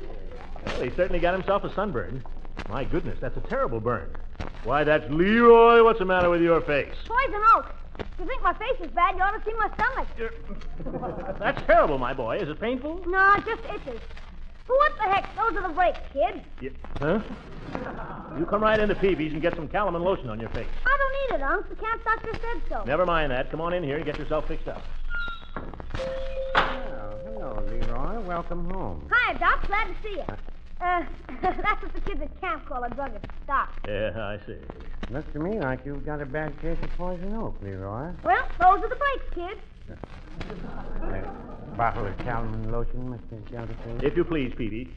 well, 0.66 0.82
he 0.82 0.90
certainly 0.92 1.20
got 1.20 1.34
himself 1.34 1.64
a 1.64 1.74
sunburn. 1.74 2.24
My 2.70 2.84
goodness, 2.84 3.18
that's 3.20 3.38
a 3.38 3.42
terrible 3.42 3.80
burn. 3.80 4.16
Why, 4.64 4.84
that's 4.84 5.10
Leroy. 5.10 5.84
What's 5.84 6.00
the 6.00 6.06
matter 6.06 6.30
with 6.30 6.42
your 6.42 6.62
face? 6.62 6.94
Poison 7.06 7.42
oak. 7.56 7.74
If 8.00 8.06
you 8.20 8.26
think 8.26 8.42
my 8.42 8.54
face 8.54 8.80
is 8.82 8.92
bad, 8.92 9.16
you 9.16 9.22
ought 9.22 9.32
to 9.32 9.44
see 9.44 9.54
my 9.58 9.70
stomach. 9.76 11.38
That's 11.40 11.62
terrible, 11.68 12.00
my 12.00 12.12
boy. 12.14 12.38
Is 12.38 12.50
it 12.50 12.60
painful? 12.60 13.04
No, 13.06 13.34
it 13.36 13.46
just 13.46 13.62
itches. 13.66 14.02
But 14.68 14.78
what 14.78 14.96
the 14.98 15.04
heck? 15.04 15.36
Those 15.36 15.58
are 15.58 15.68
the 15.68 15.74
breaks, 15.74 16.00
kid. 16.12 16.42
Yeah. 16.60 16.70
Huh? 17.00 17.20
You 18.38 18.46
come 18.46 18.64
right 18.64 18.80
into 18.80 18.96
Peavey's 18.96 19.34
and 19.34 19.42
get 19.42 19.56
some 19.56 19.68
calamine 19.68 20.02
lotion 20.02 20.30
on 20.30 20.40
your 20.40 20.50
face. 20.50 20.68
I 20.86 20.98
don't 20.98 21.38
need 21.38 21.44
it, 21.44 21.48
Unc. 21.48 21.70
The 21.70 21.76
camp 21.76 22.04
doctor 22.04 22.32
said 22.34 22.62
so. 22.70 22.84
Never 22.84 23.06
mind 23.06 23.32
that. 23.32 23.52
Come 23.52 23.62
on 23.62 23.74
in 23.74 23.84
here 23.84 23.98
and 23.98 24.06
get 24.06 24.18
yourself 24.18 24.48
fixed 24.48 24.68
up. 24.68 24.82
Oh, 27.44 27.56
hello, 27.56 27.66
Leroy. 27.68 28.22
Welcome 28.22 28.70
home. 28.72 29.06
Hi, 29.12 29.34
Doc. 29.34 29.68
Glad 29.68 29.88
to 29.88 29.96
see 30.02 30.16
you. 30.16 30.24
Uh, 30.80 31.04
that's 31.42 31.84
what 31.84 31.94
the 31.94 32.00
kids 32.02 32.22
at 32.22 32.40
camp 32.40 32.66
call 32.66 32.84
a 32.86 32.90
drug 32.90 33.14
of 33.16 33.22
stock. 33.44 33.70
Yeah, 33.86 34.12
I 34.16 34.40
see. 34.46 34.56
Looks 35.10 35.32
to 35.34 35.40
me 35.40 35.60
like 35.60 35.86
you've 35.86 36.06
got 36.06 36.22
a 36.22 36.26
bad 36.26 36.58
case 36.62 36.78
of 36.82 36.90
poison 36.92 37.36
oak, 37.36 37.56
Leroy. 37.62 38.12
Well, 38.24 38.48
those 38.60 38.84
are 38.84 38.90
the 38.90 38.96
breaks, 38.96 39.26
kid. 39.36 39.58
A 41.02 41.76
bottle 41.76 42.06
of 42.06 42.18
calamine 42.20 42.72
lotion, 42.72 43.10
Mr. 43.10 43.52
Gildersleeve. 43.52 44.04
If 44.04 44.16
you 44.16 44.24
please, 44.24 44.54
Peavey. 44.54 44.88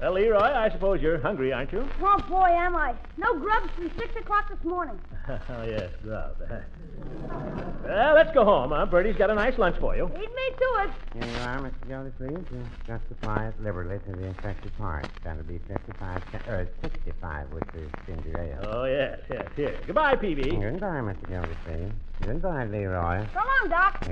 Well, 0.00 0.12
Leroy, 0.12 0.38
I 0.40 0.70
suppose 0.70 1.00
you're 1.00 1.20
hungry, 1.20 1.52
aren't 1.52 1.72
you? 1.72 1.88
Oh, 2.02 2.18
boy, 2.28 2.48
am 2.50 2.76
I. 2.76 2.94
No 3.16 3.38
grub 3.38 3.68
since 3.78 3.92
6 3.98 4.16
o'clock 4.16 4.48
this 4.50 4.62
morning. 4.64 4.98
oh, 5.28 5.64
yes, 5.66 5.90
grub. 6.02 6.36
well, 7.84 8.14
let's 8.14 8.32
go 8.34 8.44
home, 8.44 8.70
huh? 8.70 8.86
Birdie's 8.86 9.16
got 9.16 9.30
a 9.30 9.34
nice 9.34 9.56
lunch 9.58 9.76
for 9.78 9.96
you. 9.96 10.04
Lead 10.04 10.14
me 10.14 10.26
to 10.58 10.82
it. 10.84 10.90
Here 11.14 11.32
you 11.32 11.38
are, 11.48 11.58
Mr. 11.60 11.88
Gildersleeve. 11.88 12.46
You 12.52 12.62
just 12.86 13.04
apply 13.10 13.46
it 13.48 13.54
liberally 13.62 13.98
to 14.06 14.12
the 14.16 14.26
infected 14.26 14.76
part. 14.78 15.06
That'll 15.24 15.42
be 15.44 15.58
55, 15.68 16.22
ce- 16.30 16.48
or 16.48 16.68
65 16.82 17.52
with 17.52 17.64
the 17.72 17.82
ginger 18.06 18.38
ale. 18.40 18.68
Oh, 18.70 18.84
yes, 18.84 19.18
yes, 19.30 19.46
here. 19.56 19.78
Goodbye, 19.86 20.16
Peavey. 20.16 20.50
Goodbye, 20.60 21.00
Mr. 21.00 21.28
Gildersleeve. 21.28 21.92
Goodbye, 22.22 22.64
Leroy. 22.66 23.24
So 23.32 23.40
long, 23.40 23.70
Doc. 23.70 24.06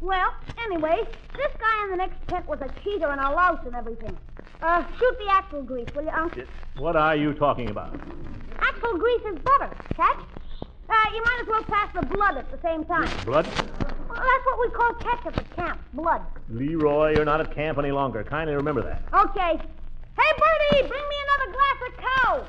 Well, 0.00 0.34
anyway, 0.64 1.02
this 1.34 1.52
guy 1.58 1.84
in 1.84 1.90
the 1.90 1.96
next 1.96 2.28
tent 2.28 2.46
was 2.46 2.60
a 2.60 2.68
cheater 2.82 3.08
and 3.08 3.20
a 3.20 3.30
louse 3.30 3.60
and 3.64 3.74
everything. 3.74 4.16
Uh, 4.62 4.84
shoot 4.98 5.18
the 5.18 5.30
axle 5.30 5.62
grease, 5.62 5.88
will 5.94 6.04
you, 6.04 6.10
Unc? 6.10 6.38
What 6.78 6.96
are 6.96 7.16
you 7.16 7.34
talking 7.34 7.70
about? 7.70 7.98
Axle 8.58 8.98
grease 8.98 9.22
is 9.22 9.38
butter, 9.40 9.70
catch? 9.94 10.20
Uh, 10.88 10.94
you 11.14 11.22
might 11.22 11.38
as 11.42 11.48
well 11.48 11.62
pass 11.64 11.92
the 11.94 12.06
blood 12.06 12.36
at 12.36 12.50
the 12.50 12.58
same 12.62 12.84
time. 12.84 13.08
Blood? 13.24 13.46
Well, 13.46 14.24
that's 14.24 14.46
what 14.46 14.60
we 14.60 14.68
call 14.70 14.94
ketchup 14.94 15.36
at 15.36 15.56
camp, 15.56 15.80
blood. 15.92 16.22
Leroy, 16.48 17.14
you're 17.16 17.24
not 17.24 17.40
at 17.40 17.54
camp 17.54 17.78
any 17.78 17.90
longer. 17.90 18.22
Kindly 18.24 18.54
remember 18.54 18.82
that. 18.82 19.02
Okay. 19.12 19.58
Hey, 20.16 20.32
Birdie, 20.38 20.88
bring 20.88 21.02
me 21.08 21.16
another 21.26 21.52
glass 21.52 21.78
of 21.86 21.92
cow. 22.04 22.46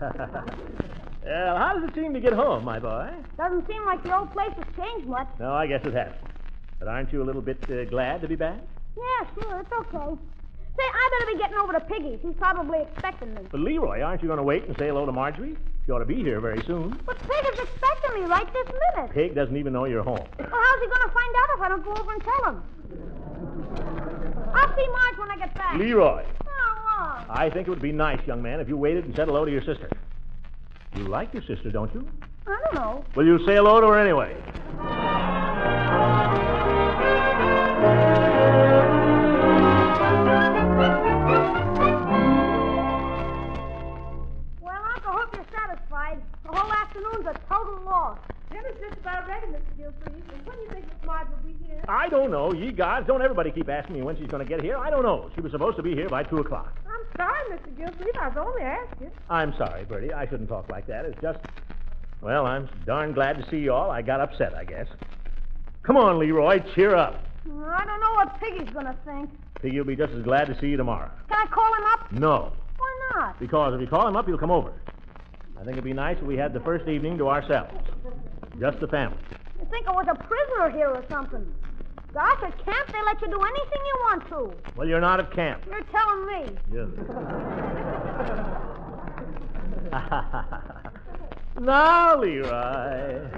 well, 1.24 1.56
how 1.56 1.74
does 1.74 1.88
it 1.88 1.94
seem 1.94 2.12
to 2.12 2.20
get 2.20 2.32
home, 2.32 2.64
my 2.64 2.78
boy? 2.78 3.10
Doesn't 3.36 3.66
seem 3.66 3.84
like 3.86 4.02
the 4.02 4.16
old 4.16 4.32
place 4.32 4.52
has 4.56 4.66
changed 4.76 5.06
much. 5.08 5.28
No, 5.38 5.52
I 5.52 5.66
guess 5.66 5.84
it 5.86 5.94
hasn't. 5.94 6.16
But 6.78 6.88
aren't 6.88 7.12
you 7.12 7.22
a 7.22 7.24
little 7.24 7.42
bit 7.42 7.58
uh, 7.70 7.84
glad 7.84 8.20
to 8.20 8.28
be 8.28 8.36
back? 8.36 8.58
Yeah, 8.96 9.26
sure, 9.40 9.60
it's 9.60 9.72
okay. 9.72 10.16
Say, 10.76 10.84
I 10.84 11.10
better 11.18 11.32
be 11.32 11.38
getting 11.38 11.56
over 11.58 11.72
to 11.72 11.80
Piggy's. 11.80 12.20
He's 12.22 12.36
probably 12.38 12.82
expecting 12.82 13.34
me. 13.34 13.42
But 13.50 13.60
Leroy, 13.60 14.00
aren't 14.02 14.22
you 14.22 14.28
going 14.28 14.38
to 14.38 14.44
wait 14.44 14.64
and 14.66 14.76
say 14.78 14.88
hello 14.88 15.06
to 15.06 15.12
Marjorie? 15.12 15.56
She 15.88 15.92
ought 15.92 16.00
to 16.00 16.04
be 16.04 16.16
here 16.16 16.38
very 16.38 16.62
soon. 16.66 17.00
But 17.06 17.18
Pig 17.20 17.46
is 17.50 17.60
expecting 17.60 18.20
me 18.20 18.28
right 18.28 18.46
this 18.52 18.66
minute. 18.66 19.10
Pig 19.10 19.34
doesn't 19.34 19.56
even 19.56 19.72
know 19.72 19.86
you're 19.86 20.02
home. 20.02 20.18
Well, 20.38 20.48
how's 20.50 20.80
he 20.82 20.86
going 20.86 21.00
to 21.00 21.14
find 21.14 21.34
out 21.34 21.48
if 21.56 21.60
I 21.62 21.68
don't 21.70 21.82
go 21.82 21.92
over 21.94 22.12
and 22.12 22.22
tell 22.22 22.44
him? 22.44 22.62
I'll 24.54 24.76
see 24.76 24.86
Marge 24.86 25.18
when 25.18 25.30
I 25.30 25.36
get 25.38 25.54
back. 25.54 25.78
Leroy, 25.78 26.26
Oh, 26.46 27.24
I 27.30 27.48
think 27.48 27.68
it 27.68 27.70
would 27.70 27.80
be 27.80 27.92
nice, 27.92 28.20
young 28.26 28.42
man, 28.42 28.60
if 28.60 28.68
you 28.68 28.76
waited 28.76 29.06
and 29.06 29.16
said 29.16 29.28
hello 29.28 29.46
to 29.46 29.50
your 29.50 29.64
sister. 29.64 29.88
You 30.94 31.04
like 31.04 31.32
your 31.32 31.42
sister, 31.44 31.70
don't 31.70 31.94
you? 31.94 32.06
I 32.46 32.60
don't 32.64 32.74
know. 32.74 33.02
Well, 33.16 33.24
you 33.24 33.38
say 33.46 33.54
hello 33.54 33.80
to 33.80 33.86
her 33.86 33.98
anyway. 33.98 34.36
A 47.28 47.34
total 47.52 47.84
loss. 47.84 48.18
Dinner's 48.50 48.76
just 48.80 48.98
about 49.00 49.28
ready, 49.28 49.48
Mr. 49.48 49.76
Gilsleeve. 49.76 50.24
And 50.34 50.46
when 50.46 50.56
do 50.56 50.62
you 50.62 50.70
think 50.70 50.86
Miss 50.86 51.06
Marge 51.06 51.26
will 51.28 51.52
be 51.52 51.56
here? 51.66 51.84
I 51.86 52.08
don't 52.08 52.30
know. 52.30 52.54
Ye 52.54 52.72
gods, 52.72 53.06
don't 53.06 53.20
everybody 53.20 53.50
keep 53.50 53.68
asking 53.68 53.96
me 53.96 54.02
when 54.02 54.16
she's 54.16 54.28
going 54.28 54.42
to 54.42 54.48
get 54.48 54.62
here. 54.62 54.78
I 54.78 54.88
don't 54.88 55.02
know. 55.02 55.30
She 55.34 55.42
was 55.42 55.52
supposed 55.52 55.76
to 55.76 55.82
be 55.82 55.94
here 55.94 56.08
by 56.08 56.22
2 56.22 56.38
o'clock. 56.38 56.74
I'm 56.86 57.16
sorry, 57.18 57.50
Mr. 57.50 57.76
Gilsleeve. 57.76 58.16
I 58.18 58.28
was 58.28 58.36
only 58.38 58.62
asking. 58.62 59.10
I'm 59.28 59.54
sorry, 59.58 59.84
Birdie. 59.84 60.12
I 60.14 60.26
shouldn't 60.26 60.48
talk 60.48 60.70
like 60.70 60.86
that. 60.86 61.04
It's 61.04 61.20
just. 61.20 61.38
Well, 62.22 62.46
I'm 62.46 62.68
darn 62.86 63.12
glad 63.12 63.36
to 63.44 63.50
see 63.50 63.58
you 63.58 63.72
all. 63.74 63.90
I 63.90 64.00
got 64.00 64.20
upset, 64.20 64.54
I 64.54 64.64
guess. 64.64 64.86
Come 65.82 65.98
on, 65.98 66.18
Leroy, 66.18 66.60
cheer 66.74 66.96
up. 66.96 67.22
I 67.46 67.84
don't 67.84 68.00
know 68.00 68.12
what 68.14 68.40
Piggy's 68.40 68.68
gonna 68.72 68.96
think. 69.04 69.30
Piggy 69.62 69.78
will 69.78 69.86
be 69.86 69.96
just 69.96 70.12
as 70.12 70.22
glad 70.22 70.46
to 70.46 70.58
see 70.60 70.68
you 70.68 70.76
tomorrow. 70.76 71.10
Can 71.28 71.38
I 71.38 71.50
call 71.50 71.74
him 71.74 71.84
up? 71.92 72.12
No, 72.12 72.52
Why 72.76 72.98
not? 73.14 73.38
because 73.38 73.74
if 73.74 73.80
you 73.80 73.86
call 73.86 74.08
him 74.08 74.16
up, 74.16 74.26
he'll 74.26 74.36
come 74.38 74.50
over. 74.50 74.72
I 75.60 75.64
think 75.64 75.72
it'd 75.72 75.84
be 75.84 75.92
nice 75.92 76.16
if 76.18 76.24
we 76.24 76.36
had 76.36 76.52
the 76.52 76.60
first 76.60 76.88
evening 76.88 77.18
to 77.18 77.28
ourselves. 77.28 77.72
Just 78.60 78.78
the 78.80 78.86
family. 78.86 79.18
You 79.58 79.66
think 79.70 79.88
I 79.88 79.92
was 79.92 80.06
a 80.08 80.14
prisoner 80.14 80.70
here 80.70 80.88
or 80.88 81.04
something? 81.10 81.44
Gosh, 82.14 82.42
at 82.42 82.64
camp 82.64 82.86
they 82.92 83.02
let 83.04 83.20
you 83.20 83.28
do 83.28 83.40
anything 83.40 83.82
you 83.84 83.96
want 84.02 84.28
to. 84.28 84.52
Well, 84.76 84.88
you're 84.88 85.00
not 85.00 85.20
at 85.20 85.32
camp. 85.32 85.62
You're 85.66 85.82
telling 85.82 86.26
me. 86.26 86.58
Yes. 86.72 86.88
now, 91.60 92.16
Leroy. 92.18 93.28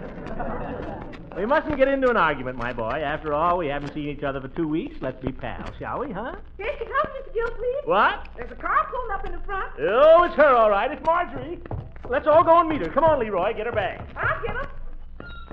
We 1.37 1.47
mustn't 1.47 1.77
get 1.77 1.89
into 1.89 2.11
an 2.11 2.17
argument, 2.17 2.59
my 2.59 2.73
boy. 2.73 3.03
After 3.05 3.33
all, 3.33 3.57
we 3.59 3.69
haven't 3.69 3.95
seen 3.95 4.09
each 4.09 4.23
other 4.25 4.41
for 4.41 4.49
two 4.49 4.67
weeks. 4.67 4.97
Let's 5.01 5.23
be 5.25 5.31
pals, 5.33 5.71
shall 5.79 6.01
we, 6.01 6.13
huh? 6.13 6.35
Here 6.59 6.71
she 6.79 6.85
comes, 6.85 7.09
Mr. 7.21 7.33
Gilsleeve. 7.35 7.85
What? 7.87 8.29
There's 8.37 8.51
a 8.51 8.57
car 8.57 8.89
pulling 8.91 9.11
up 9.13 9.25
in 9.27 9.33
the 9.33 9.45
front. 9.47 9.73
Oh, 9.81 10.25
it's 10.25 10.35
her, 10.35 10.57
all 10.57 10.71
right. 10.71 10.91
It's 10.91 11.05
Marjorie. 11.05 11.61
Let's 12.09 12.27
all 12.27 12.43
go 12.43 12.59
and 12.61 12.69
meet 12.69 12.81
her. 12.85 12.91
Come 12.93 13.05
on, 13.05 13.21
Leroy. 13.21 13.55
Get 13.55 13.67
her 13.67 13.73
bag. 13.73 14.01
I'll 14.17 14.43
get 14.43 14.57
her. 14.57 14.69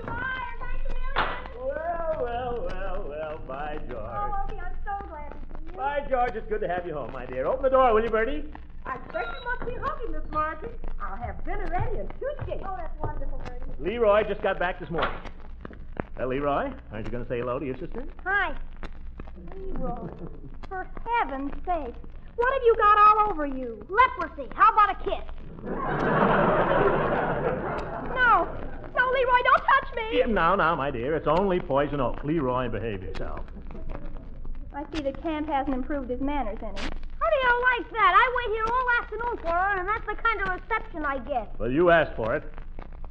Hi, 0.04 0.42
thank 0.58 0.82
you, 0.88 1.60
Well, 1.60 2.20
well, 2.22 2.66
well, 2.68 3.04
well. 3.08 3.40
By 3.46 3.78
George. 3.88 4.00
Oh, 4.00 4.34
Opie, 4.44 4.58
I'm 4.60 4.72
so 4.84 5.06
glad 5.08 5.28
to 5.30 5.36
see 5.58 5.70
you. 5.70 5.76
By 5.76 6.04
George, 6.10 6.34
it's 6.34 6.48
good 6.48 6.60
to 6.60 6.68
have 6.68 6.86
you 6.86 6.94
home, 6.94 7.12
my 7.12 7.24
dear. 7.24 7.46
Open 7.46 7.62
the 7.62 7.70
door, 7.70 7.94
will 7.94 8.02
you, 8.02 8.10
Birdie? 8.10 8.44
I 8.84 8.96
expect 8.96 9.28
you 9.28 9.44
must 9.44 9.66
be 9.66 9.76
hungry, 9.80 10.18
Miss 10.18 10.30
Margie. 10.32 10.66
I'll 11.00 11.16
have 11.16 11.44
dinner 11.44 11.68
ready 11.70 11.98
in 12.00 12.08
two 12.18 12.30
shakes. 12.46 12.62
Oh, 12.66 12.74
that's 12.76 12.98
wonderful, 13.00 13.38
Birdie. 13.46 13.64
Leroy 13.90 14.24
just 14.26 14.42
got 14.42 14.58
back 14.58 14.80
this 14.80 14.90
morning. 14.90 15.12
Well, 16.18 16.28
Leroy, 16.28 16.72
aren't 16.92 17.06
you 17.06 17.12
going 17.12 17.22
to 17.24 17.28
say 17.28 17.38
hello 17.38 17.58
to 17.60 17.64
your 17.64 17.76
sister? 17.78 18.04
Hi. 18.24 18.52
Leroy, 19.54 20.08
for 20.68 20.86
heaven's 21.20 21.52
sake, 21.64 21.94
what 22.34 22.52
have 22.52 22.62
you 22.64 22.76
got 22.76 22.98
all 22.98 23.30
over 23.30 23.46
you? 23.46 23.86
Leprosy. 23.88 24.48
How 24.54 24.72
about 24.72 24.90
a 24.90 25.04
kiss? 25.04 25.24
No. 28.14 28.48
No, 28.96 29.10
Leroy, 29.12 29.42
don't 29.44 29.64
touch 29.64 29.94
me. 29.94 30.18
Yeah, 30.18 30.26
now, 30.26 30.56
now, 30.56 30.74
my 30.74 30.90
dear, 30.90 31.14
it's 31.14 31.28
only 31.28 31.60
poison 31.60 32.00
oak. 32.00 32.24
Leroy, 32.24 32.68
behave 32.68 33.02
yourself. 33.02 33.44
I 34.74 34.84
see 34.92 35.02
that 35.02 35.22
Camp 35.22 35.48
hasn't 35.48 35.74
improved 35.74 36.10
his 36.10 36.20
manners 36.20 36.58
any. 36.60 36.80
How 36.80 37.28
do 37.30 37.36
you 37.42 37.62
like 37.76 37.90
that? 37.92 38.12
I 38.16 38.34
wait 38.36 38.56
here 38.56 38.64
all 38.66 38.86
afternoon 39.02 39.36
for 39.40 39.50
her, 39.50 39.78
and 39.78 39.88
that's 39.88 40.06
the 40.06 40.16
kind 40.20 40.40
of 40.42 40.48
reception 40.60 41.04
I 41.04 41.18
get. 41.18 41.58
Well, 41.60 41.70
you 41.70 41.90
asked 41.90 42.16
for 42.16 42.34
it. 42.34 42.42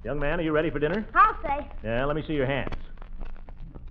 Young 0.04 0.20
man, 0.20 0.40
are 0.40 0.44
you 0.44 0.52
ready 0.52 0.70
for 0.70 0.80
dinner? 0.80 1.06
I'll 1.14 1.38
say. 1.42 1.68
Yeah, 1.84 2.06
let 2.06 2.16
me 2.16 2.24
see 2.28 2.34
your 2.34 2.46
hands. 2.46 2.74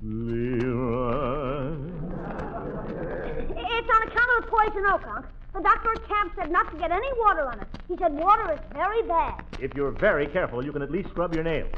Leroy. 0.03 1.73
It's 3.49 3.89
on 3.89 4.03
account 4.03 4.31
of 4.39 4.45
the 4.45 4.51
poison 4.51 4.85
oak, 4.87 5.07
Unc. 5.07 5.27
The 5.55 5.61
doctor 5.63 5.93
at 5.93 6.07
camp 6.07 6.33
said 6.39 6.51
not 6.51 6.71
to 6.71 6.79
get 6.79 6.93
any 6.93 7.09
water 7.19 7.47
on 7.49 7.61
it. 7.61 7.69
He 7.89 7.97
said 7.97 8.13
water 8.13 8.53
is 8.53 8.61
very 8.75 9.03
bad. 9.03 9.43
If 9.59 9.75
you're 9.75 9.91
very 9.91 10.27
careful, 10.27 10.63
you 10.65 10.71
can 10.71 10.83
at 10.83 10.91
least 10.91 11.09
scrub 11.11 11.35
your 11.35 11.45
nails. 11.45 11.73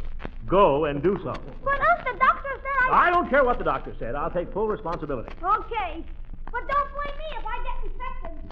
Go 0.46 0.86
and 0.86 1.00
do 1.02 1.16
so. 1.22 1.32
But, 1.62 1.80
Unc, 1.80 2.04
the 2.04 2.18
doctor 2.18 2.48
said 2.56 2.90
I... 2.90 3.08
I 3.08 3.10
don't 3.10 3.30
care 3.30 3.44
what 3.44 3.58
the 3.58 3.64
doctor 3.64 3.94
said. 3.98 4.16
I'll 4.16 4.30
take 4.30 4.52
full 4.52 4.66
responsibility. 4.66 5.30
Okay. 5.42 6.04
But 6.50 6.66
don't 6.66 6.90
blame 6.92 7.16
me 7.18 7.24
if 7.38 7.44
I 7.46 7.58
get 7.62 7.84
infected. 7.84 8.48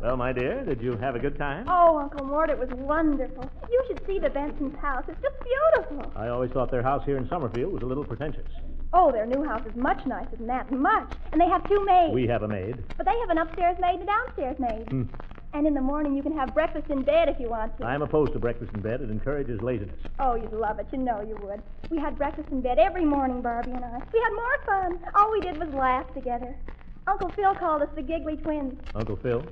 Well, 0.00 0.16
my 0.16 0.32
dear, 0.32 0.64
did 0.64 0.80
you 0.80 0.96
have 0.96 1.16
a 1.16 1.18
good 1.18 1.36
time? 1.36 1.66
Oh, 1.68 1.98
Uncle 1.98 2.24
Mort, 2.24 2.50
it 2.50 2.58
was 2.58 2.68
wonderful. 2.70 3.50
You 3.68 3.84
should 3.88 4.00
see 4.06 4.20
the 4.20 4.30
Benson's 4.30 4.78
house. 4.78 5.04
It's 5.08 5.20
just 5.20 5.34
beautiful. 5.42 6.12
I 6.14 6.28
always 6.28 6.52
thought 6.52 6.70
their 6.70 6.84
house 6.84 7.04
here 7.04 7.16
in 7.16 7.28
Summerfield 7.28 7.72
was 7.72 7.82
a 7.82 7.86
little 7.86 8.04
pretentious. 8.04 8.46
Oh, 8.92 9.10
their 9.10 9.26
new 9.26 9.44
house 9.44 9.66
is 9.66 9.74
much 9.74 10.06
nicer 10.06 10.36
than 10.36 10.46
that, 10.46 10.70
much. 10.70 11.12
And 11.32 11.40
they 11.40 11.48
have 11.48 11.68
two 11.68 11.84
maids. 11.84 12.14
We 12.14 12.28
have 12.28 12.44
a 12.44 12.48
maid. 12.48 12.76
But 12.96 13.06
they 13.06 13.18
have 13.18 13.30
an 13.30 13.38
upstairs 13.38 13.76
maid 13.80 14.00
and 14.00 14.02
a 14.04 14.06
downstairs 14.06 14.58
maid. 14.60 14.88
Hmm. 14.88 15.02
And 15.52 15.66
in 15.66 15.74
the 15.74 15.80
morning 15.80 16.14
you 16.14 16.22
can 16.22 16.36
have 16.36 16.54
breakfast 16.54 16.90
in 16.90 17.02
bed 17.02 17.28
if 17.28 17.40
you 17.40 17.48
want 17.48 17.76
to. 17.78 17.84
I'm 17.84 18.02
opposed 18.02 18.32
to 18.34 18.38
breakfast 18.38 18.70
in 18.74 18.80
bed. 18.80 19.00
It 19.00 19.10
encourages 19.10 19.60
laziness. 19.62 19.98
Oh, 20.20 20.36
you'd 20.36 20.52
love 20.52 20.78
it. 20.78 20.86
You 20.92 20.98
know 20.98 21.22
you 21.22 21.36
would. 21.42 21.60
We 21.90 21.98
had 21.98 22.16
breakfast 22.16 22.50
in 22.52 22.60
bed 22.60 22.78
every 22.78 23.04
morning, 23.04 23.40
Barbie 23.42 23.72
and 23.72 23.84
I. 23.84 23.98
We 24.12 24.20
had 24.20 24.32
more 24.32 24.58
fun. 24.66 24.98
All 25.16 25.32
we 25.32 25.40
did 25.40 25.58
was 25.58 25.70
laugh 25.74 26.06
together. 26.14 26.54
Uncle 27.08 27.30
Phil 27.30 27.54
called 27.54 27.82
us 27.82 27.88
the 27.96 28.02
Giggly 28.02 28.36
Twins. 28.36 28.78
Uncle 28.94 29.16
Phil? 29.16 29.42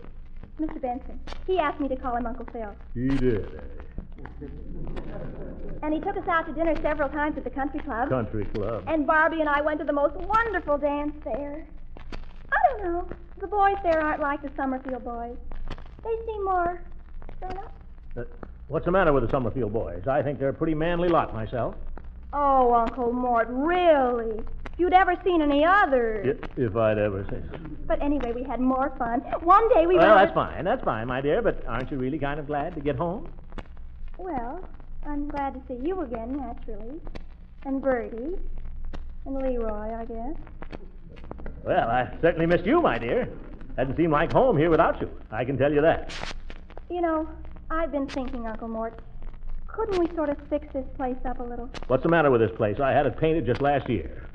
Mr. 0.60 0.80
Benson. 0.80 1.20
He 1.46 1.58
asked 1.58 1.80
me 1.80 1.88
to 1.88 1.96
call 1.96 2.16
him 2.16 2.26
Uncle 2.26 2.46
Phil. 2.52 2.74
He 2.94 3.08
did. 3.08 3.44
eh? 3.44 4.46
And 5.82 5.92
he 5.94 6.00
took 6.00 6.16
us 6.16 6.26
out 6.28 6.46
to 6.46 6.52
dinner 6.52 6.74
several 6.82 7.08
times 7.08 7.36
at 7.36 7.44
the 7.44 7.50
country 7.50 7.80
club. 7.80 8.08
Country 8.08 8.44
club. 8.46 8.84
And 8.86 9.06
Barbie 9.06 9.40
and 9.40 9.48
I 9.48 9.60
went 9.60 9.78
to 9.80 9.84
the 9.84 9.92
most 9.92 10.14
wonderful 10.16 10.78
dance 10.78 11.14
there. 11.24 11.66
I 12.50 12.56
don't 12.78 12.84
know. 12.84 13.08
The 13.40 13.46
boys 13.46 13.76
there 13.82 14.00
aren't 14.00 14.20
like 14.20 14.42
the 14.42 14.50
Summerfield 14.56 15.04
boys. 15.04 15.36
They 16.02 16.16
seem 16.26 16.44
more 16.44 16.80
grown 17.40 17.58
up. 17.58 17.72
Uh, 18.16 18.22
what's 18.68 18.86
the 18.86 18.90
matter 18.92 19.12
with 19.12 19.24
the 19.24 19.30
Summerfield 19.30 19.72
boys? 19.72 20.06
I 20.08 20.22
think 20.22 20.38
they're 20.38 20.48
a 20.48 20.54
pretty 20.54 20.74
manly 20.74 21.08
lot 21.08 21.34
myself. 21.34 21.74
Oh, 22.38 22.74
Uncle 22.74 23.12
Mort, 23.14 23.46
really? 23.48 24.38
If 24.40 24.78
you'd 24.78 24.92
ever 24.92 25.14
seen 25.24 25.40
any 25.40 25.64
others. 25.64 26.36
I- 26.56 26.60
If 26.60 26.76
I'd 26.76 26.98
ever 26.98 27.24
seen 27.30 27.48
so. 27.50 27.58
But 27.86 28.02
anyway, 28.02 28.32
we 28.34 28.42
had 28.42 28.60
more 28.60 28.92
fun. 28.98 29.20
One 29.42 29.66
day 29.70 29.86
we 29.86 29.96
Well, 29.96 30.14
went. 30.16 30.26
that's 30.28 30.34
fine. 30.34 30.64
That's 30.64 30.84
fine, 30.84 31.06
my 31.06 31.22
dear. 31.22 31.40
But 31.40 31.64
aren't 31.66 31.90
you 31.90 31.96
really 31.96 32.18
kind 32.18 32.38
of 32.38 32.46
glad 32.46 32.74
to 32.74 32.80
get 32.80 32.96
home? 32.96 33.26
Well, 34.18 34.60
I'm 35.06 35.28
glad 35.28 35.54
to 35.54 35.60
see 35.66 35.80
you 35.86 36.00
again, 36.02 36.36
naturally. 36.36 37.00
And 37.64 37.80
Birdie. 37.80 38.36
And 39.24 39.34
Leroy, 39.34 39.94
I 39.94 40.04
guess. 40.04 40.36
Well, 41.64 41.88
I 41.88 42.12
certainly 42.20 42.44
missed 42.46 42.66
you, 42.66 42.82
my 42.82 42.98
dear. 42.98 43.28
Hasn't 43.78 43.96
seemed 43.96 44.12
like 44.12 44.30
home 44.32 44.58
here 44.58 44.68
without 44.70 45.00
you. 45.00 45.08
I 45.30 45.44
can 45.46 45.56
tell 45.56 45.72
you 45.72 45.80
that. 45.80 46.12
You 46.90 47.00
know, 47.00 47.28
I've 47.70 47.92
been 47.92 48.06
thinking, 48.06 48.46
Uncle 48.46 48.68
Mort. 48.68 49.00
Couldn't 49.76 49.98
we 49.98 50.16
sort 50.16 50.30
of 50.30 50.38
fix 50.48 50.66
this 50.72 50.86
place 50.96 51.18
up 51.26 51.38
a 51.38 51.42
little? 51.42 51.68
What's 51.88 52.02
the 52.02 52.08
matter 52.08 52.30
with 52.30 52.40
this 52.40 52.50
place? 52.56 52.80
I 52.80 52.92
had 52.92 53.04
it 53.04 53.18
painted 53.18 53.44
just 53.44 53.60
last 53.60 53.90
year. 53.90 54.26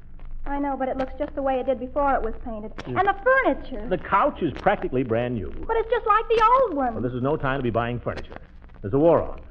I 0.45 0.59
know, 0.59 0.77
but 0.77 0.87
it 0.87 0.97
looks 0.97 1.13
just 1.17 1.33
the 1.33 1.41
way 1.41 1.59
it 1.59 1.65
did 1.65 1.79
before 1.79 2.13
it 2.13 2.21
was 2.21 2.35
painted. 2.45 2.71
And 2.85 3.07
the 3.07 3.15
furniture. 3.23 3.87
The 3.89 3.97
couch 3.97 4.43
is 4.43 4.53
practically 4.53 5.01
brand 5.03 5.33
new. 5.33 5.51
But 5.65 5.77
it's 5.77 5.89
just 5.89 6.05
like 6.05 6.27
the 6.29 6.43
old 6.43 6.75
one. 6.75 6.93
Well, 6.93 7.01
this 7.01 7.13
is 7.13 7.23
no 7.23 7.37
time 7.37 7.57
to 7.57 7.63
be 7.63 7.71
buying 7.71 7.99
furniture. 7.99 8.37
There's 8.81 8.93
a 8.93 8.99
war 8.99 9.23
on. 9.23 9.41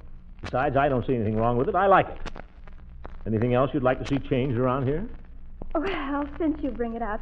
Besides, 0.43 0.77
I 0.77 0.89
don't 0.89 1.05
see 1.07 1.15
anything 1.15 1.37
wrong 1.37 1.57
with 1.57 1.69
it. 1.69 1.75
I 1.75 1.87
like 1.87 2.09
it. 2.09 2.21
Anything 3.27 3.55
else 3.55 3.71
you'd 3.75 3.83
like 3.83 3.99
to 3.99 4.07
see 4.07 4.19
changed 4.29 4.59
around 4.59 4.87
here? 4.87 5.09
Well, 5.75 6.25
since 6.39 6.57
you 6.63 6.71
bring 6.71 6.95
it 6.95 7.03
up, 7.03 7.21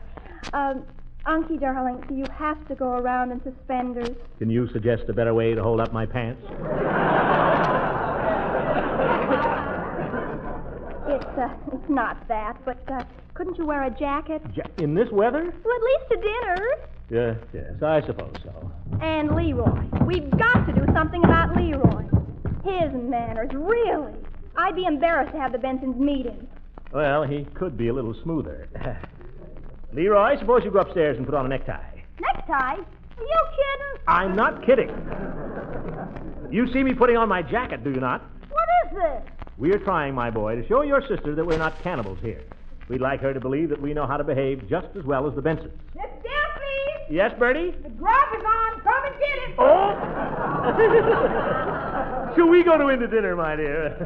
um, 0.53 0.85
Unky, 1.27 1.59
darling, 1.59 2.05
do 2.07 2.15
you 2.15 2.27
have 2.39 2.67
to 2.69 2.75
go 2.75 2.93
around 2.99 3.33
in 3.33 3.43
suspenders? 3.43 4.15
Can 4.39 4.51
you 4.51 4.69
suggest 4.73 5.05
a 5.09 5.15
better 5.15 5.33
way 5.33 5.55
to 5.55 5.63
hold 5.63 5.81
up 5.81 5.93
my 5.93 6.05
pants? 6.05 6.43
It's 11.09 11.25
uh, 11.39 11.49
it's 11.73 11.89
not 11.89 12.27
that, 12.29 12.57
but 12.65 12.79
uh, 12.91 13.05
couldn't 13.35 13.57
you 13.59 13.67
wear 13.67 13.85
a 13.85 13.91
jacket? 13.91 14.43
Ja- 14.55 14.65
In 14.83 14.95
this 14.95 15.09
weather? 15.11 15.43
Well, 15.65 15.77
at 15.77 15.83
least 15.83 16.11
to 16.11 16.17
dinner. 16.17 16.67
Yes, 17.11 17.37
yes, 17.55 17.83
I 17.83 18.05
suppose 18.07 18.35
so. 18.45 18.71
And 19.01 19.35
Leroy, 19.35 19.81
we've 20.05 20.31
got 20.39 20.67
to 20.67 20.73
do 20.73 20.85
something 20.93 21.23
about 21.25 21.57
Leroy. 21.57 22.05
His 22.65 22.93
manners, 22.93 23.51
really. 23.55 24.13
I'd 24.57 24.75
be 24.77 24.85
embarrassed 24.85 25.33
to 25.33 25.39
have 25.41 25.53
the 25.53 25.59
Bensons 25.59 25.97
meet 25.97 26.27
him. 26.27 26.47
Well, 26.93 27.23
he 27.23 27.45
could 27.55 27.77
be 27.79 27.89
a 27.89 27.93
little 27.95 28.15
smoother. 28.23 28.69
Leroy, 29.93 30.39
suppose 30.39 30.63
you 30.65 30.71
go 30.71 30.81
upstairs 30.81 31.17
and 31.17 31.25
put 31.27 31.35
on 31.35 31.47
a 31.47 31.49
necktie. 31.49 32.03
Necktie? 32.21 32.53
Are 32.75 32.77
you 33.25 33.43
kidding? 33.51 34.05
I'm 34.07 34.37
not 34.37 34.65
kidding. 34.67 34.91
You 36.51 36.71
see 36.73 36.83
me 36.83 36.95
putting 36.95 37.17
on 37.17 37.29
my 37.29 37.43
jacket, 37.43 37.85
do 37.85 37.91
you 37.91 38.01
not? 38.01 38.23
What 38.51 38.69
is 38.87 38.97
this? 38.97 39.38
We're 39.59 39.79
trying, 39.81 40.15
my 40.15 40.31
boy, 40.31 40.55
to 40.57 40.67
show 40.69 40.83
your 40.83 41.01
sister 41.09 41.35
that 41.35 41.45
we're 41.45 41.59
not 41.59 41.83
cannibals 41.83 42.19
here. 42.23 42.43
We'd 42.89 43.01
like 43.01 43.21
her 43.21 43.35
to 43.35 43.41
believe 43.41 43.69
that 43.71 43.81
we 43.83 43.93
know 43.93 44.07
how 44.07 44.17
to 44.17 44.23
behave 44.25 44.69
just 44.69 44.87
as 44.97 45.05
well 45.05 45.27
as 45.29 45.35
the 45.35 45.43
Bensons. 45.43 45.73
Miss 45.95 46.07
Gilsleeve, 46.23 47.11
Yes, 47.11 47.33
Birdie? 47.39 47.73
the 47.83 47.89
grub 47.91 48.29
is 48.39 48.45
on. 48.45 48.81
Come 48.83 49.05
and 49.05 49.15
get 49.19 49.39
it. 49.49 49.55
Oh! 49.59 49.95
Shall 52.37 52.49
we 52.49 52.63
go 52.63 52.79
to 52.79 52.89
into 52.89 53.09
dinner, 53.09 53.35
my 53.37 53.57
dear? 53.57 53.97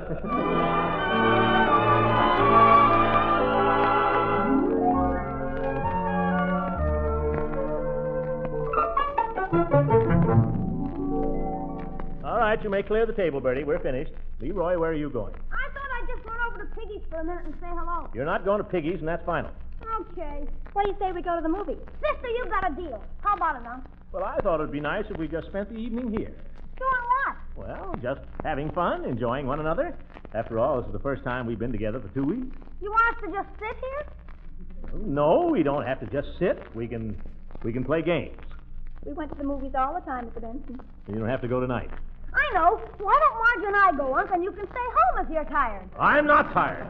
All 12.25 12.39
right, 12.39 12.63
you 12.63 12.71
may 12.71 12.83
clear 12.83 13.05
the 13.07 13.13
table, 13.13 13.41
Birdie. 13.41 13.65
We're 13.65 13.81
finished. 13.81 14.13
Leroy, 14.43 14.77
where 14.77 14.91
are 14.91 14.95
you 14.95 15.09
going? 15.09 15.33
I 15.53 15.71
thought 15.73 15.91
I'd 16.03 16.09
just 16.09 16.27
run 16.27 16.39
over 16.51 16.67
to 16.67 16.75
Piggy's 16.75 17.03
for 17.09 17.21
a 17.21 17.25
minute 17.25 17.45
and 17.45 17.55
say 17.61 17.69
hello. 17.71 18.11
You're 18.13 18.27
not 18.27 18.45
going 18.45 18.59
to 18.59 18.65
Piggy's, 18.65 18.99
and 18.99 19.07
that's 19.07 19.25
final. 19.25 19.53
Okay. 20.01 20.45
What 20.73 20.85
do 20.85 20.91
you 20.91 20.97
say 20.99 21.13
we 21.13 21.23
go 21.23 21.37
to 21.37 21.43
the 21.43 21.49
movies? 21.49 21.79
Sister, 22.03 22.29
you've 22.29 22.51
got 22.51 22.73
a 22.73 22.75
deal. 22.75 23.05
How 23.23 23.37
about 23.37 23.63
it, 23.63 23.67
Unc? 23.69 23.85
Well, 24.11 24.25
I 24.25 24.39
thought 24.39 24.57
it'd 24.57 24.73
be 24.73 24.81
nice 24.81 25.05
if 25.11 25.17
we 25.17 25.29
just 25.29 25.47
spent 25.47 25.71
the 25.71 25.77
evening 25.77 26.11
here. 26.11 26.35
Doing 26.77 27.05
what? 27.15 27.37
Well, 27.55 27.95
just 28.03 28.21
having 28.43 28.73
fun, 28.73 29.05
enjoying 29.05 29.47
one 29.47 29.61
another. 29.61 29.97
After 30.35 30.59
all, 30.59 30.81
this 30.81 30.89
is 30.89 30.93
the 30.93 30.99
first 30.99 31.23
time 31.23 31.47
we've 31.47 31.59
been 31.59 31.71
together 31.71 32.01
for 32.01 32.09
two 32.09 32.25
weeks. 32.25 32.57
You 32.81 32.91
want 32.91 33.17
us 33.17 33.23
to 33.25 33.33
just 33.33 33.49
sit 33.61 33.77
here? 33.79 35.03
No, 35.07 35.49
we 35.53 35.63
don't 35.63 35.87
have 35.87 36.01
to 36.01 36.07
just 36.07 36.37
sit. 36.41 36.59
We 36.75 36.89
can 36.89 37.17
we 37.63 37.73
can 37.73 37.85
play 37.85 38.03
games. 38.03 38.37
We 39.05 39.13
went 39.13 39.31
to 39.33 39.39
the 39.39 39.45
movies 39.45 39.73
all 39.79 39.95
the 39.95 40.01
time 40.01 40.27
at 40.27 40.35
the 40.35 40.41
Benson. 40.41 40.81
You 41.07 41.15
don't 41.15 41.29
have 41.29 41.43
to 41.43 41.49
go 41.49 41.61
tonight. 41.61 41.91
I 42.35 42.55
know. 42.55 42.81
Why 42.99 43.21
don't 43.21 43.39
Marge 43.39 43.67
and 43.67 43.77
I 43.77 43.93
go, 43.97 44.17
Unc, 44.17 44.31
and 44.33 44.43
you 44.43 44.53
can 44.53 44.67
stay 44.67 44.75
home 44.75 45.25
if 45.25 45.31
you're 45.33 45.45
tired? 45.45 45.89
I'm 45.99 46.27
not 46.27 46.53
tired. 46.53 46.87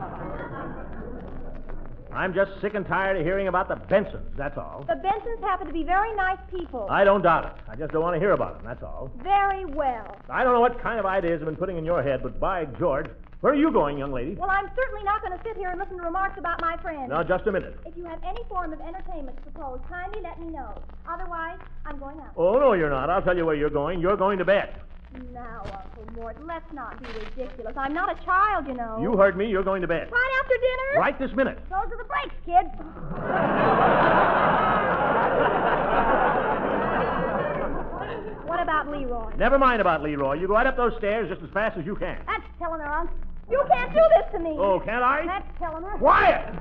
I'm 2.13 2.35
just 2.35 2.61
sick 2.61 2.75
and 2.75 2.87
tired 2.87 3.17
of 3.17 3.25
hearing 3.25 3.49
about 3.49 3.69
the 3.69 3.77
Bensons, 3.77 4.37
that's 4.37 4.59
all. 4.59 4.85
The 4.87 4.95
Bensons 4.97 5.41
happen 5.41 5.67
to 5.67 5.73
be 5.73 5.83
very 5.83 6.15
nice 6.15 6.37
people. 6.51 6.87
I 6.91 7.05
don't 7.05 7.23
doubt 7.23 7.47
it. 7.47 7.53
I 7.71 7.75
just 7.75 7.91
don't 7.93 8.03
want 8.03 8.15
to 8.15 8.21
hear 8.21 8.33
about 8.33 8.59
them, 8.59 8.67
that's 8.67 8.83
all. 8.83 9.11
Very 9.23 9.65
well. 9.65 10.15
I 10.29 10.45
don't 10.45 10.53
know 10.53 10.61
what 10.61 10.79
kind 10.83 11.01
of 11.01 11.07
ideas 11.07 11.41
have 11.41 11.47
been 11.47 11.57
putting 11.57 11.79
in 11.79 11.87
your 11.87 12.03
head, 12.03 12.23
but 12.23 12.39
by 12.39 12.67
George, 12.79 13.07
where 13.41 13.55
are 13.55 13.57
you 13.57 13.73
going, 13.73 13.97
young 13.97 14.13
lady? 14.13 14.35
Well, 14.35 14.51
I'm 14.51 14.71
certainly 14.77 15.03
not 15.05 15.23
going 15.23 15.37
to 15.37 15.43
sit 15.43 15.57
here 15.57 15.71
and 15.71 15.81
listen 15.81 15.97
to 15.97 16.03
remarks 16.05 16.39
about 16.39 16.61
my 16.61 16.77
friends. 16.77 17.09
Now, 17.09 17.25
just 17.25 17.47
a 17.47 17.53
minute. 17.53 17.81
If 17.87 17.97
you 17.97 18.05
have 18.05 18.23
any 18.23 18.45
form 18.49 18.75
of 18.75 18.81
entertainment 18.83 19.37
to 19.39 19.51
propose, 19.51 19.81
kindly 19.89 20.21
let 20.23 20.39
me 20.39 20.49
know. 20.49 20.75
Otherwise, 21.09 21.59
I'm 21.87 21.99
going 21.99 22.21
out. 22.21 22.35
Oh, 22.37 22.59
no, 22.59 22.75
you're 22.75 22.91
not. 22.91 23.09
I'll 23.09 23.23
tell 23.23 23.37
you 23.37 23.47
where 23.47 23.57
you're 23.57 23.71
going. 23.71 24.01
You're 24.01 24.19
going 24.19 24.39
to 24.39 24.45
bed. 24.45 24.75
Now, 25.33 25.63
Uncle 25.65 26.07
Mort, 26.15 26.37
let's 26.47 26.73
not 26.73 26.99
be 27.03 27.09
ridiculous. 27.09 27.75
I'm 27.77 27.93
not 27.93 28.11
a 28.11 28.15
child, 28.25 28.67
you 28.67 28.73
know. 28.75 28.99
You 29.01 29.15
heard 29.17 29.37
me. 29.37 29.47
You're 29.49 29.63
going 29.63 29.83
to 29.83 29.89
bed. 29.89 30.11
Right 30.11 30.31
after 30.43 30.55
dinner? 30.55 31.01
Right 31.01 31.19
this 31.19 31.33
minute. 31.37 31.59
Those 31.69 31.93
are 31.93 31.99
the 31.99 32.05
breaks, 32.05 32.35
kid. 32.47 32.67
what 38.47 38.61
about 38.61 38.89
Leroy? 38.89 39.35
Never 39.37 39.59
mind 39.59 39.81
about 39.81 40.03
Leroy. 40.03 40.35
You 40.35 40.47
go 40.47 40.55
right 40.55 40.67
up 40.67 40.77
those 40.77 40.93
stairs 40.99 41.29
just 41.29 41.43
as 41.43 41.51
fast 41.51 41.77
as 41.79 41.85
you 41.85 41.97
can. 41.97 42.19
That's 42.27 42.45
telling 42.59 42.81
her, 42.81 42.93
Unc. 42.93 43.11
You 43.51 43.63
can't 43.69 43.93
do 43.93 44.01
this 44.17 44.25
to 44.33 44.39
me. 44.39 44.57
Oh, 44.59 44.81
can't 44.81 45.03
I? 45.03 45.27
That's 45.27 45.47
telling 45.59 45.83
her. 45.83 45.99
Quiet! 45.99 46.55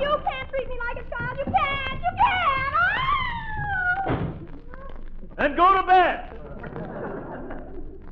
You 0.00 0.16
can't 0.24 0.48
treat 0.48 0.68
me 0.68 0.78
like 0.88 1.04
a 1.04 1.08
child. 1.10 1.38
You 1.38 1.44
can't. 1.52 2.00
You 2.00 2.10
can't. 2.16 2.74
Ah! 2.78 4.22
And 5.38 5.56
go 5.56 5.74
to 5.76 5.82
bed. 5.82 6.30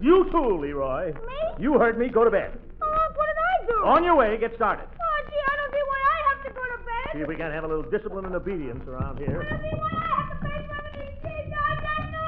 You 0.05 0.29
too, 0.31 0.61
Leroy. 0.61 1.15
Me? 1.15 1.19
You 1.59 1.79
heard 1.79 1.99
me. 1.99 2.09
Go 2.09 2.25
to 2.25 2.31
bed. 2.31 2.59
Oh, 2.83 3.09
what 3.15 3.27
did 3.27 3.37
I 3.41 3.65
do? 3.73 3.87
On 3.87 4.05
your 4.05 4.17
way. 4.17 4.37
Get 4.39 4.55
started. 4.55 4.85
Oh, 4.85 5.25
gee, 5.31 5.41
I 5.51 5.57
don't 5.57 5.73
see 5.73 5.81
why 5.89 5.97
I 6.13 6.21
have 6.29 6.45
to 6.45 6.51
go 6.51 6.61
to 6.61 6.77
bed. 6.85 7.15
See 7.15 7.21
if 7.21 7.29
we 7.29 7.37
can't 7.37 7.55
have 7.55 7.65
a 7.65 7.67
little 7.67 7.91
discipline 7.91 8.27
and 8.27 8.35
obedience 8.35 8.87
around 8.87 9.17
here. 9.17 9.41
I 9.41 9.49
don't 9.49 9.63
see 9.63 9.71
why 9.79 9.89
I 9.89 10.21
have 10.21 10.29
to 10.29 10.37
pay 10.45 10.69
some 10.69 10.85
of 10.85 10.93
these 10.93 11.17
kids. 11.25 11.49
I 11.57 11.81
got 11.89 12.05
no 12.13 12.25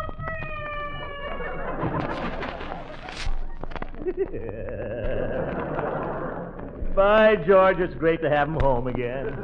friends. 6.87 6.97
By 6.97 7.37
George, 7.47 7.79
it's 7.79 7.95
great 7.97 8.23
to 8.23 8.31
have 8.31 8.49
him 8.49 8.57
home 8.59 8.87
again. 8.87 9.37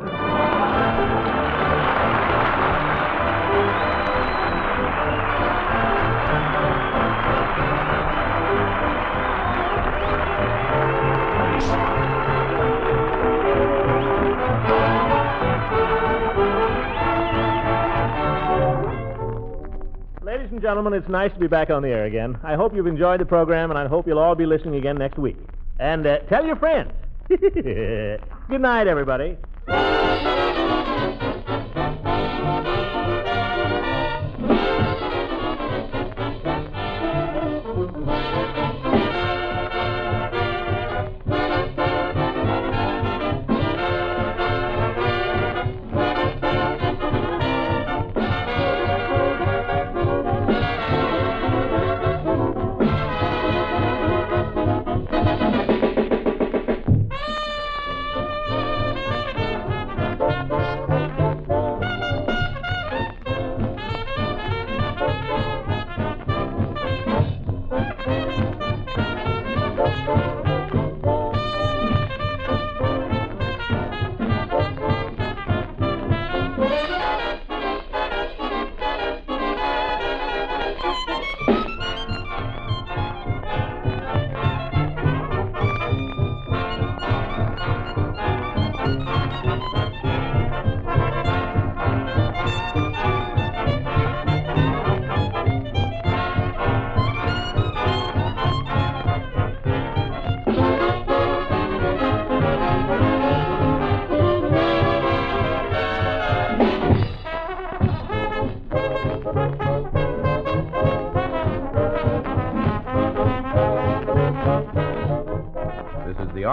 And 20.52 20.62
gentlemen, 20.62 20.92
it's 20.92 21.08
nice 21.08 21.32
to 21.32 21.38
be 21.38 21.46
back 21.46 21.70
on 21.70 21.82
the 21.82 21.88
air 21.88 22.04
again. 22.04 22.38
I 22.44 22.54
hope 22.54 22.74
you've 22.74 22.86
enjoyed 22.86 23.20
the 23.20 23.26
program, 23.26 23.70
and 23.70 23.78
I 23.78 23.86
hope 23.88 24.06
you'll 24.06 24.18
all 24.18 24.34
be 24.34 24.46
listening 24.46 24.76
again 24.76 24.98
next 24.98 25.18
week. 25.18 25.36
And 25.80 26.06
uh, 26.06 26.18
tell 26.28 26.44
your 26.44 26.56
friends. 26.56 26.92
Good 27.28 28.20
night, 28.60 28.86
everybody. 28.86 29.38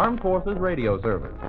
Armed 0.09 0.21
Forces 0.23 0.57
Radio 0.57 0.99
Service. 1.03 1.48